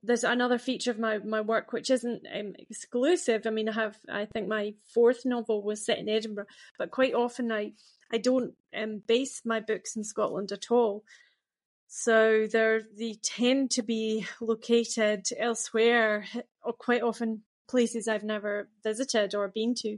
there's 0.04 0.26
another 0.26 0.58
feature 0.58 0.92
of 0.92 1.00
my, 1.00 1.18
my 1.20 1.42
work 1.42 1.72
which 1.72 1.89
isn't 1.89 2.28
um, 2.38 2.54
exclusive. 2.60 3.48
I 3.48 3.50
mean, 3.50 3.70
I 3.70 3.74
have 3.74 3.98
I 4.12 4.26
think 4.26 4.48
my 4.48 4.74
fourth 4.94 5.26
novel 5.26 5.63
was 5.63 5.86
set 5.86 5.98
in 5.98 6.10
Edinburgh, 6.10 6.48
but 6.78 6.92
quite 6.92 7.13
often 7.13 7.52
I 7.52 7.72
I 8.12 8.18
don't 8.18 8.54
um, 8.76 9.02
base 9.08 9.42
my 9.46 9.60
books 9.60 9.96
in 9.96 10.04
Scotland 10.04 10.52
at 10.52 10.70
all. 10.70 11.04
So 11.88 12.48
they 12.52 12.80
they 12.98 13.13
tend 13.24 13.72
to 13.72 13.82
be 13.82 14.26
located 14.42 15.28
elsewhere, 15.38 16.26
or 16.62 16.74
quite 16.74 17.02
often 17.02 17.44
places 17.70 18.08
I've 18.08 18.24
never 18.24 18.68
visited 18.84 19.34
or 19.34 19.48
been 19.48 19.74
to. 19.76 19.98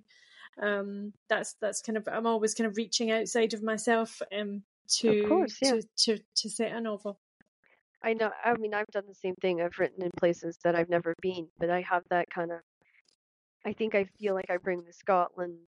Um, 0.62 1.14
that's 1.30 1.56
that's 1.60 1.82
kind 1.82 1.98
of 1.98 2.08
I'm 2.08 2.28
always 2.28 2.54
kind 2.54 2.70
of 2.70 2.78
reaching 2.78 3.12
outside 3.12 3.54
of 3.54 3.64
myself 3.64 4.22
um, 4.38 4.64
to, 5.00 5.20
of 5.22 5.30
course, 5.30 5.58
yeah. 5.62 5.72
to 5.72 5.82
to 5.98 6.24
to 6.36 6.50
set 6.50 6.72
a 6.72 6.80
novel. 6.80 7.20
I 8.06 8.14
know. 8.14 8.32
I 8.42 8.56
mean, 8.56 8.74
I've 8.74 8.88
done 8.88 9.06
the 9.08 9.14
same 9.14 9.36
thing. 9.36 9.62
I've 9.62 9.78
written 9.80 10.02
in 10.02 10.12
places 10.18 10.58
that 10.64 10.76
I've 10.78 10.88
never 10.90 11.14
been, 11.22 11.52
but 11.58 11.70
I 11.70 11.82
have 11.82 12.06
that 12.10 12.30
kind 12.30 12.54
of. 12.54 12.62
I 13.66 13.74
think 13.74 13.96
I 13.96 14.06
feel 14.20 14.34
like 14.36 14.50
I 14.50 14.58
bring 14.58 14.84
the 14.84 14.94
Scotland, 14.94 15.68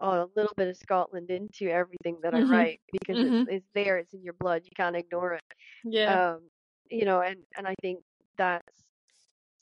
a 0.00 0.26
little 0.36 0.54
bit 0.56 0.68
of 0.68 0.76
Scotland 0.78 1.30
into 1.30 1.68
everything 1.70 2.20
that 2.22 2.34
Mhm. 2.34 2.36
I 2.36 2.42
write 2.44 2.82
because 2.92 3.22
Mhm. 3.22 3.46
it's 3.46 3.46
it's 3.46 3.68
there. 3.74 3.98
It's 3.98 4.14
in 4.14 4.24
your 4.24 4.34
blood. 4.34 4.62
You 4.66 4.72
can't 4.76 4.96
ignore 4.96 5.34
it. 5.34 5.44
Yeah, 5.82 6.18
Um, 6.18 6.50
you 6.90 7.06
know, 7.06 7.22
and 7.22 7.44
and 7.56 7.68
I 7.68 7.74
think 7.82 8.04
that's 8.38 8.84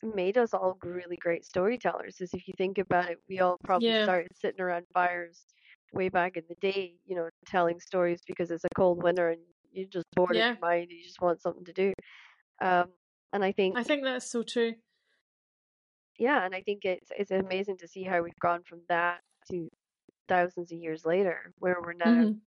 made 0.02 0.38
us 0.38 0.54
all 0.54 0.78
really 0.84 1.16
great 1.16 1.44
storytellers. 1.44 2.20
Is 2.20 2.34
if 2.34 2.48
you 2.48 2.54
think 2.58 2.78
about 2.78 3.10
it, 3.10 3.18
we 3.28 3.40
all 3.40 3.58
probably 3.64 3.94
Yeah. 3.94 4.02
started 4.02 4.30
sitting 4.36 4.60
around 4.60 4.86
fires 4.94 5.46
way 5.92 6.08
back 6.08 6.36
in 6.36 6.44
the 6.48 6.56
day, 6.56 6.98
you 7.06 7.16
know, 7.16 7.30
telling 7.46 7.80
stories 7.80 8.20
because 8.26 8.50
it's 8.50 8.64
a 8.64 8.68
cold 8.76 9.02
winter 9.02 9.30
and 9.30 9.42
you're 9.76 9.88
just 9.88 10.06
bored 10.14 10.36
in 10.36 10.46
your 10.48 10.58
mind. 10.60 10.90
You 10.90 11.02
just 11.04 11.20
want 11.22 11.42
something 11.42 11.64
to 11.66 11.72
do. 11.72 11.92
Um, 12.60 12.92
and 13.32 13.44
I 13.44 13.52
think 13.52 13.76
I 13.76 13.82
think 13.84 14.02
that's 14.02 14.28
so 14.30 14.42
true. 14.42 14.74
yeah, 16.18 16.44
and 16.44 16.54
I 16.54 16.62
think 16.62 16.84
it's 16.84 17.10
it's 17.16 17.30
amazing 17.30 17.78
to 17.78 17.88
see 17.88 18.02
how 18.02 18.22
we've 18.22 18.38
gone 18.40 18.62
from 18.64 18.82
that 18.88 19.20
to 19.50 19.68
thousands 20.28 20.72
of 20.72 20.78
years 20.78 21.04
later, 21.06 21.52
where 21.58 21.80
we're 21.82 21.94
now, 21.94 22.26
Mhm. 22.26 22.40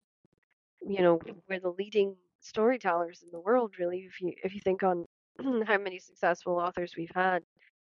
you 0.82 1.02
know, 1.02 1.20
we're 1.50 1.60
the 1.60 1.72
leading 1.72 2.16
storytellers 2.42 3.24
in 3.24 3.32
the 3.32 3.40
world. 3.40 3.76
Really, 3.80 4.00
if 4.06 4.22
you 4.22 4.34
if 4.44 4.54
you 4.54 4.62
think 4.62 4.84
on 4.84 5.06
how 5.66 5.78
many 5.78 6.00
successful 6.00 6.58
authors 6.58 6.96
we've 6.98 7.12
had, 7.16 7.44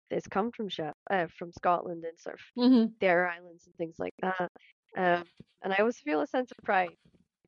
that's 0.09 0.27
come 0.27 0.51
from 0.51 0.69
uh, 1.09 1.27
from 1.37 1.51
Scotland 1.53 2.03
and 2.05 2.19
sort 2.19 2.35
of 2.35 2.41
Mhm. 2.55 2.93
their 3.01 3.29
islands 3.29 3.65
and 3.67 3.75
things 3.75 3.97
like 3.99 4.13
that. 4.21 4.49
Um, 4.97 5.25
and 5.63 5.73
I 5.73 5.77
always 5.77 5.99
feel 5.99 6.21
a 6.21 6.27
sense 6.27 6.51
of 6.51 6.57
pride, 6.63 6.95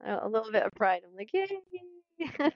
a, 0.03 0.27
little 0.27 0.51
bit 0.51 0.63
of 0.63 0.71
pride. 0.73 1.01
I'm 1.05 1.15
like, 1.15 1.31
yay! 1.34 1.47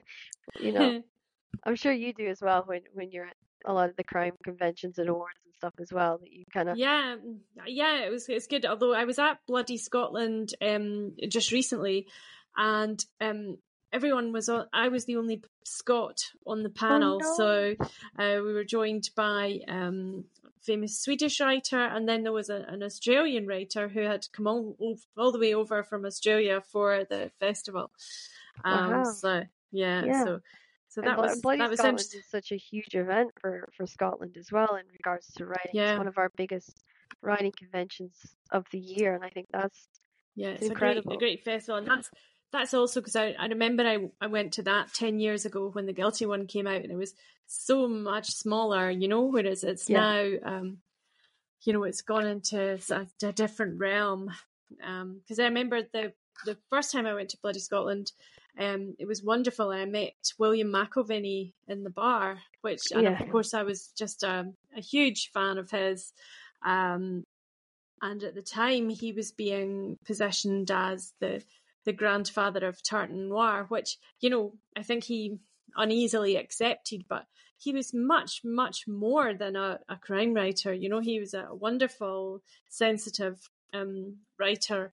you 0.60 0.72
know, 0.72 1.02
I'm 1.64 1.76
sure 1.76 1.92
you 1.92 2.12
do 2.12 2.28
as 2.28 2.40
well 2.40 2.64
when 2.66 2.82
when 2.92 3.10
you're 3.10 3.26
at 3.26 3.36
a 3.66 3.72
lot 3.72 3.90
of 3.90 3.96
the 3.96 4.04
crime 4.04 4.32
conventions 4.42 4.98
and 4.98 5.08
awards 5.08 5.38
and 5.44 5.54
stuff 5.54 5.74
as 5.80 5.92
well. 5.92 6.18
That 6.18 6.30
you 6.30 6.44
kind 6.52 6.68
of 6.68 6.76
Yeah, 6.76 7.16
mm, 7.16 7.38
yeah, 7.66 8.04
it 8.04 8.10
was 8.10 8.28
it's 8.28 8.46
good. 8.46 8.64
Although 8.64 8.94
I 8.94 9.04
was 9.04 9.18
at 9.18 9.38
Bloody 9.46 9.78
Scotland 9.78 10.54
um 10.60 11.12
just 11.28 11.52
recently, 11.52 12.06
and 12.56 13.02
um 13.20 13.58
everyone 13.92 14.32
was 14.32 14.48
on. 14.48 14.66
I 14.72 14.88
was 14.88 15.04
the 15.04 15.16
only 15.16 15.42
Scot 15.64 16.18
on 16.46 16.62
the 16.62 16.70
panel, 16.70 17.20
no. 17.20 17.34
so 17.36 17.74
uh, 18.18 18.42
we 18.42 18.52
were 18.52 18.64
joined 18.64 19.10
by 19.14 19.58
um 19.68 20.24
famous 20.62 21.00
Swedish 21.00 21.40
writer, 21.40 21.78
and 21.80 22.08
then 22.08 22.22
there 22.22 22.32
was 22.32 22.50
a, 22.50 22.64
an 22.68 22.82
Australian 22.82 23.46
writer 23.46 23.88
who 23.88 24.00
had 24.00 24.26
come 24.32 24.46
all 24.46 24.76
all 25.16 25.32
the 25.32 25.38
way 25.38 25.54
over 25.54 25.82
from 25.82 26.04
Australia 26.04 26.60
for 26.72 27.04
the 27.04 27.30
festival. 27.40 27.90
Um, 28.64 28.90
Wow. 28.90 29.04
so 29.04 29.42
yeah, 29.72 30.04
Yeah. 30.04 30.24
so 30.24 30.40
so 30.88 31.00
that 31.02 31.16
Blo- 31.16 31.26
was 31.26 31.40
Bloody 31.40 31.58
that 31.60 31.70
was 31.70 31.78
Scotland 31.78 31.98
interesting. 32.00 32.20
is 32.20 32.30
such 32.30 32.52
a 32.52 32.56
huge 32.56 32.94
event 32.94 33.30
for 33.40 33.68
for 33.76 33.86
Scotland 33.86 34.36
as 34.36 34.50
well 34.52 34.74
in 34.76 34.86
regards 34.92 35.26
to 35.34 35.46
writing. 35.46 35.70
Yeah. 35.74 35.92
It's 35.92 35.98
one 35.98 36.08
of 36.08 36.18
our 36.18 36.30
biggest 36.36 36.82
writing 37.22 37.52
conventions 37.56 38.14
of 38.50 38.66
the 38.72 38.78
year, 38.78 39.14
and 39.14 39.24
I 39.24 39.30
think 39.30 39.46
that's 39.52 39.78
Yeah, 40.36 40.48
It's 40.50 40.62
it's, 40.62 40.70
a 40.70 40.74
great, 40.74 40.96
incredible. 40.96 41.12
a 41.16 41.18
great 41.18 41.44
festival, 41.44 41.78
and 41.78 41.86
that's 41.86 42.10
that's 42.52 42.74
also 42.74 43.00
because 43.00 43.14
I, 43.16 43.34
I 43.38 43.46
remember 43.46 43.84
I 43.86 43.98
I 44.20 44.26
went 44.26 44.54
to 44.54 44.62
that 44.64 44.92
ten 44.94 45.20
years 45.20 45.44
ago 45.46 45.70
when 45.70 45.86
the 45.86 45.92
Guilty 45.92 46.26
one 46.26 46.46
came 46.46 46.66
out, 46.66 46.82
and 46.82 46.90
it 46.92 46.96
was 46.96 47.14
so 47.50 47.88
much 47.88 48.30
smaller, 48.30 48.90
you 48.90 49.08
know. 49.08 49.22
Whereas 49.24 49.64
it's 49.64 49.88
Yeah. 49.88 50.02
now, 50.02 50.30
um, 50.44 50.78
you 51.64 51.72
know, 51.72 51.84
it's 51.84 52.02
gone 52.02 52.26
into 52.26 52.78
a 53.22 53.32
different 53.32 53.78
realm. 53.78 54.30
Because 54.68 55.38
I 55.38 55.44
remember 55.44 55.82
the 55.82 56.12
the 56.46 56.56
first 56.70 56.92
time 56.92 57.06
I 57.06 57.14
went 57.14 57.28
to 57.30 57.38
Bloody 57.42 57.58
Scotland, 57.58 58.12
um, 58.58 58.94
it 58.98 59.06
was 59.06 59.22
wonderful. 59.22 59.70
I 59.70 59.84
met 59.84 60.14
William 60.38 60.68
McIlvanney 60.72 61.52
in 61.68 61.82
the 61.84 61.90
bar, 61.90 62.38
which, 62.62 62.90
and 62.92 63.02
Yeah. 63.02 63.20
of 63.22 63.30
course, 63.30 63.52
I 63.52 63.62
was 63.62 63.88
just 63.88 64.22
a, 64.22 64.46
a 64.76 64.80
huge 64.80 65.30
fan 65.32 65.58
of 65.58 65.70
his. 65.70 66.12
Um, 66.64 67.24
and 68.00 68.22
at 68.22 68.34
the 68.34 68.42
time, 68.42 68.88
he 68.88 69.12
was 69.12 69.32
being 69.32 69.96
positioned 70.04 70.70
as 70.70 71.12
the 71.20 71.42
the 71.84 71.92
grandfather 71.92 72.66
of 72.66 72.82
Tartan 72.82 73.28
Noir, 73.28 73.64
which 73.68 73.98
you 74.20 74.30
know 74.30 74.54
I 74.76 74.82
think 74.82 75.04
he 75.04 75.38
uneasily 75.76 76.36
accepted, 76.36 77.04
but 77.08 77.26
he 77.58 77.72
was 77.72 77.92
much 77.92 78.40
much 78.44 78.86
more 78.88 79.34
than 79.34 79.56
a, 79.56 79.78
a 79.88 79.96
crime 79.96 80.32
writer. 80.34 80.72
You 80.72 80.88
know, 80.88 81.00
he 81.00 81.20
was 81.20 81.34
a 81.34 81.48
wonderful, 81.52 82.42
sensitive 82.68 83.38
um, 83.74 84.16
writer 84.38 84.92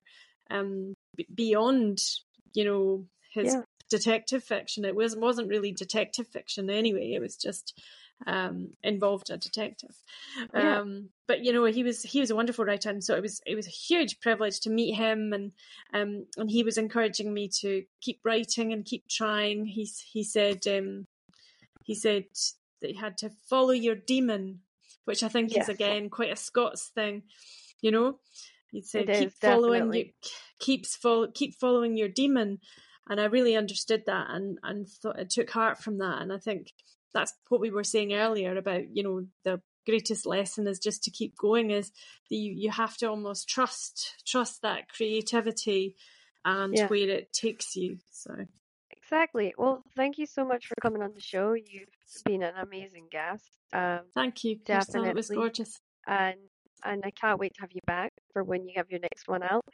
um, 0.50 0.94
b- 1.16 1.26
beyond 1.34 2.00
you 2.54 2.64
know 2.64 3.06
his 3.32 3.54
Yeah. 3.54 3.62
detective 3.90 4.44
fiction. 4.44 4.84
It 4.84 4.94
was 4.94 5.16
wasn't 5.16 5.48
really 5.48 5.72
detective 5.72 6.28
fiction 6.28 6.68
anyway. 6.70 7.12
It 7.12 7.20
was 7.20 7.36
just 7.36 7.80
um, 8.26 8.70
involved 8.82 9.30
a 9.30 9.36
detective. 9.36 9.94
Yeah. 10.54 10.80
Um, 10.80 11.10
but 11.26 11.44
you 11.44 11.52
know, 11.52 11.64
he 11.64 11.82
was 11.82 12.02
he 12.02 12.20
was 12.20 12.30
a 12.30 12.36
wonderful 12.36 12.64
writer, 12.64 12.90
and 12.90 13.02
so 13.02 13.14
it 13.14 13.22
was 13.22 13.40
it 13.46 13.54
was 13.54 13.66
a 13.66 13.70
huge 13.70 14.20
privilege 14.20 14.60
to 14.60 14.70
meet 14.70 14.94
him, 14.94 15.32
and 15.32 15.52
um, 15.94 16.26
and 16.36 16.50
he 16.50 16.62
was 16.62 16.78
encouraging 16.78 17.32
me 17.32 17.48
to 17.60 17.84
keep 18.00 18.20
writing 18.24 18.72
and 18.72 18.84
keep 18.84 19.08
trying. 19.08 19.66
He 19.66 19.88
he 20.12 20.24
said 20.24 20.66
um, 20.66 21.06
he 21.82 21.94
said 21.94 22.24
that 22.80 22.92
you 22.92 23.00
had 23.00 23.18
to 23.18 23.30
follow 23.48 23.70
your 23.72 23.94
demon, 23.94 24.60
which 25.04 25.22
I 25.22 25.28
think 25.28 25.52
Yes. 25.52 25.68
is 25.68 25.74
again 25.74 26.10
quite 26.10 26.32
a 26.32 26.36
Scots 26.36 26.90
thing, 26.94 27.22
you 27.80 27.90
know. 27.90 28.18
He 28.70 28.82
said 28.82 29.08
It 29.08 29.18
keep 29.18 29.28
is, 29.28 29.34
following 29.40 29.92
you 29.92 30.06
keeps 30.58 30.96
follow 30.96 31.28
keep 31.32 31.54
following 31.54 31.96
your 31.96 32.08
demon, 32.08 32.58
and 33.08 33.20
I 33.20 33.24
really 33.26 33.56
understood 33.56 34.04
that 34.06 34.26
and 34.30 34.58
and 34.62 34.88
thought 34.88 35.18
I 35.18 35.24
took 35.24 35.50
heart 35.50 35.78
from 35.82 35.98
that, 35.98 36.20
and 36.20 36.32
I 36.32 36.38
think 36.38 36.72
that's 37.12 37.32
what 37.48 37.60
we 37.60 37.70
were 37.70 37.84
saying 37.84 38.12
earlier 38.12 38.56
about 38.56 38.84
you 38.94 39.02
know 39.02 39.26
the 39.44 39.60
greatest 39.86 40.26
lesson 40.26 40.66
is 40.66 40.78
just 40.78 41.04
to 41.04 41.10
keep 41.10 41.36
going 41.38 41.70
is 41.70 41.90
that 42.28 42.36
you, 42.36 42.52
you 42.52 42.70
have 42.70 42.96
to 42.96 43.06
almost 43.06 43.48
trust 43.48 44.22
trust 44.26 44.62
that 44.62 44.88
creativity 44.88 45.96
and 46.44 46.74
Yeah. 46.74 46.88
where 46.88 47.08
it 47.08 47.32
takes 47.32 47.74
you 47.76 47.98
so 48.10 48.34
Exactly. 48.90 49.54
Well, 49.56 49.82
thank 49.96 50.18
you 50.18 50.26
so 50.26 50.44
much 50.44 50.66
for 50.66 50.74
coming 50.82 51.02
on 51.02 51.12
the 51.14 51.20
show. 51.20 51.54
You've 51.54 51.88
been 52.24 52.42
an 52.42 52.54
amazing 52.60 53.06
guest. 53.10 53.44
Um, 53.72 54.00
thank 54.14 54.44
you 54.44 54.58
Crystal 54.64 55.04
it 55.04 55.14
was 55.14 55.30
gorgeous 55.30 55.80
and 56.06 56.36
and 56.84 57.02
I 57.04 57.10
can't 57.10 57.38
wait 57.40 57.54
to 57.54 57.60
have 57.62 57.72
you 57.72 57.80
back 57.86 58.12
for 58.32 58.44
when 58.44 58.66
you 58.66 58.74
have 58.76 58.90
your 58.90 59.00
next 59.00 59.26
one 59.26 59.42
out. 59.42 59.64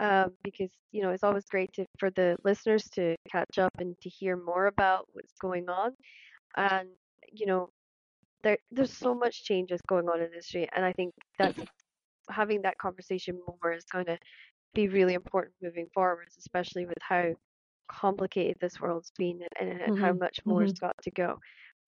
Um, 0.00 0.30
because 0.44 0.70
you 0.92 1.02
know 1.02 1.10
it's 1.10 1.24
always 1.24 1.44
great 1.46 1.72
to 1.74 1.84
for 1.98 2.10
the 2.10 2.36
listeners 2.44 2.84
to 2.94 3.16
catch 3.30 3.58
up 3.58 3.72
and 3.78 3.96
to 4.02 4.08
hear 4.08 4.36
more 4.36 4.66
about 4.66 5.06
what's 5.12 5.34
going 5.40 5.68
on. 5.68 5.92
And 6.56 6.90
you 7.32 7.46
know, 7.46 7.70
there 8.42 8.58
there's 8.70 8.92
so 8.92 9.14
much 9.14 9.44
changes 9.44 9.80
going 9.88 10.08
on 10.08 10.16
in 10.16 10.26
the 10.26 10.32
industry, 10.32 10.68
and 10.74 10.84
I 10.84 10.92
think 10.92 11.14
that's 11.38 11.62
having 12.30 12.62
that 12.62 12.78
conversation 12.78 13.40
more 13.46 13.72
is 13.72 13.84
going 13.86 14.06
to 14.06 14.18
be 14.74 14.88
really 14.88 15.14
important 15.14 15.54
moving 15.62 15.88
forwards, 15.94 16.36
especially 16.38 16.86
with 16.86 16.98
how 17.00 17.32
complicated 17.90 18.56
this 18.60 18.80
world's 18.80 19.12
been 19.18 19.40
and, 19.60 19.80
and 19.80 19.96
how 19.96 20.12
Mhm, 20.12 20.20
much 20.20 20.40
more 20.46 20.62
has 20.62 20.72
mhm. 20.72 20.78
got 20.80 20.94
to 21.02 21.10
go. 21.10 21.38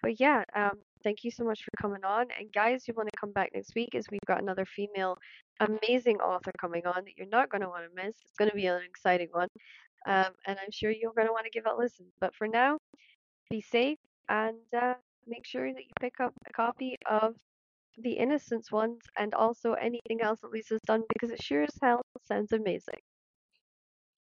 But 0.03 0.21
yeah, 0.21 0.45
um, 0.55 0.81
thank 1.03 1.25
you 1.25 1.31
so 1.31 1.45
much 1.45 1.63
for 1.63 1.71
coming 1.81 2.05
on. 2.05 2.27
And 2.39 2.53
guys, 2.53 2.87
you 2.89 2.95
want 2.95 3.09
to 3.13 3.19
come 3.21 3.33
back 3.33 3.51
next 3.55 3.75
week 3.75 3.95
as 3.95 4.07
we've 4.11 4.21
got 4.27 4.43
another 4.43 4.65
female 4.65 5.19
amazing 5.61 6.19
author 6.21 6.53
coming 6.61 6.87
on 6.87 7.05
that 7.05 7.17
you're 7.17 7.27
not 7.29 7.51
going 7.51 7.63
to 7.63 7.69
want 7.69 7.85
to 7.89 7.95
miss. 8.05 8.17
It's 8.23 8.35
going 8.39 8.51
to 8.51 8.57
be 8.57 8.67
an 8.67 8.83
exciting 8.83 9.29
one. 9.33 9.49
Um, 10.07 10.33
and 10.47 10.59
I'm 10.59 10.71
sure 10.73 10.91
you're 10.91 11.13
going 11.15 11.27
to 11.27 11.33
want 11.33 11.45
to 11.45 11.51
give 11.51 11.67
it 11.67 11.73
a 11.73 11.77
listen. 11.77 12.07
But 12.21 12.35
for 12.35 12.49
now, 12.49 12.79
be 13.51 13.61
safe 13.61 13.99
and 14.31 14.59
uh, 14.75 14.95
make 15.29 15.47
sure 15.47 15.75
that 15.75 15.83
you 15.85 15.91
pick 16.01 16.21
up 16.21 16.35
a 16.49 16.53
copy 16.55 16.97
of 17.11 17.37
the 17.99 18.13
Innocence 18.15 18.73
ones 18.73 19.03
and 19.19 19.35
also 19.35 19.75
anything 19.75 20.23
else 20.23 20.41
that 20.41 20.53
Lisa's 20.53 20.81
done 20.87 21.05
because 21.15 21.31
it 21.31 21.43
sure 21.43 21.65
as 21.65 21.79
hell 21.83 22.03
sounds 22.27 22.53
amazing. 22.53 23.01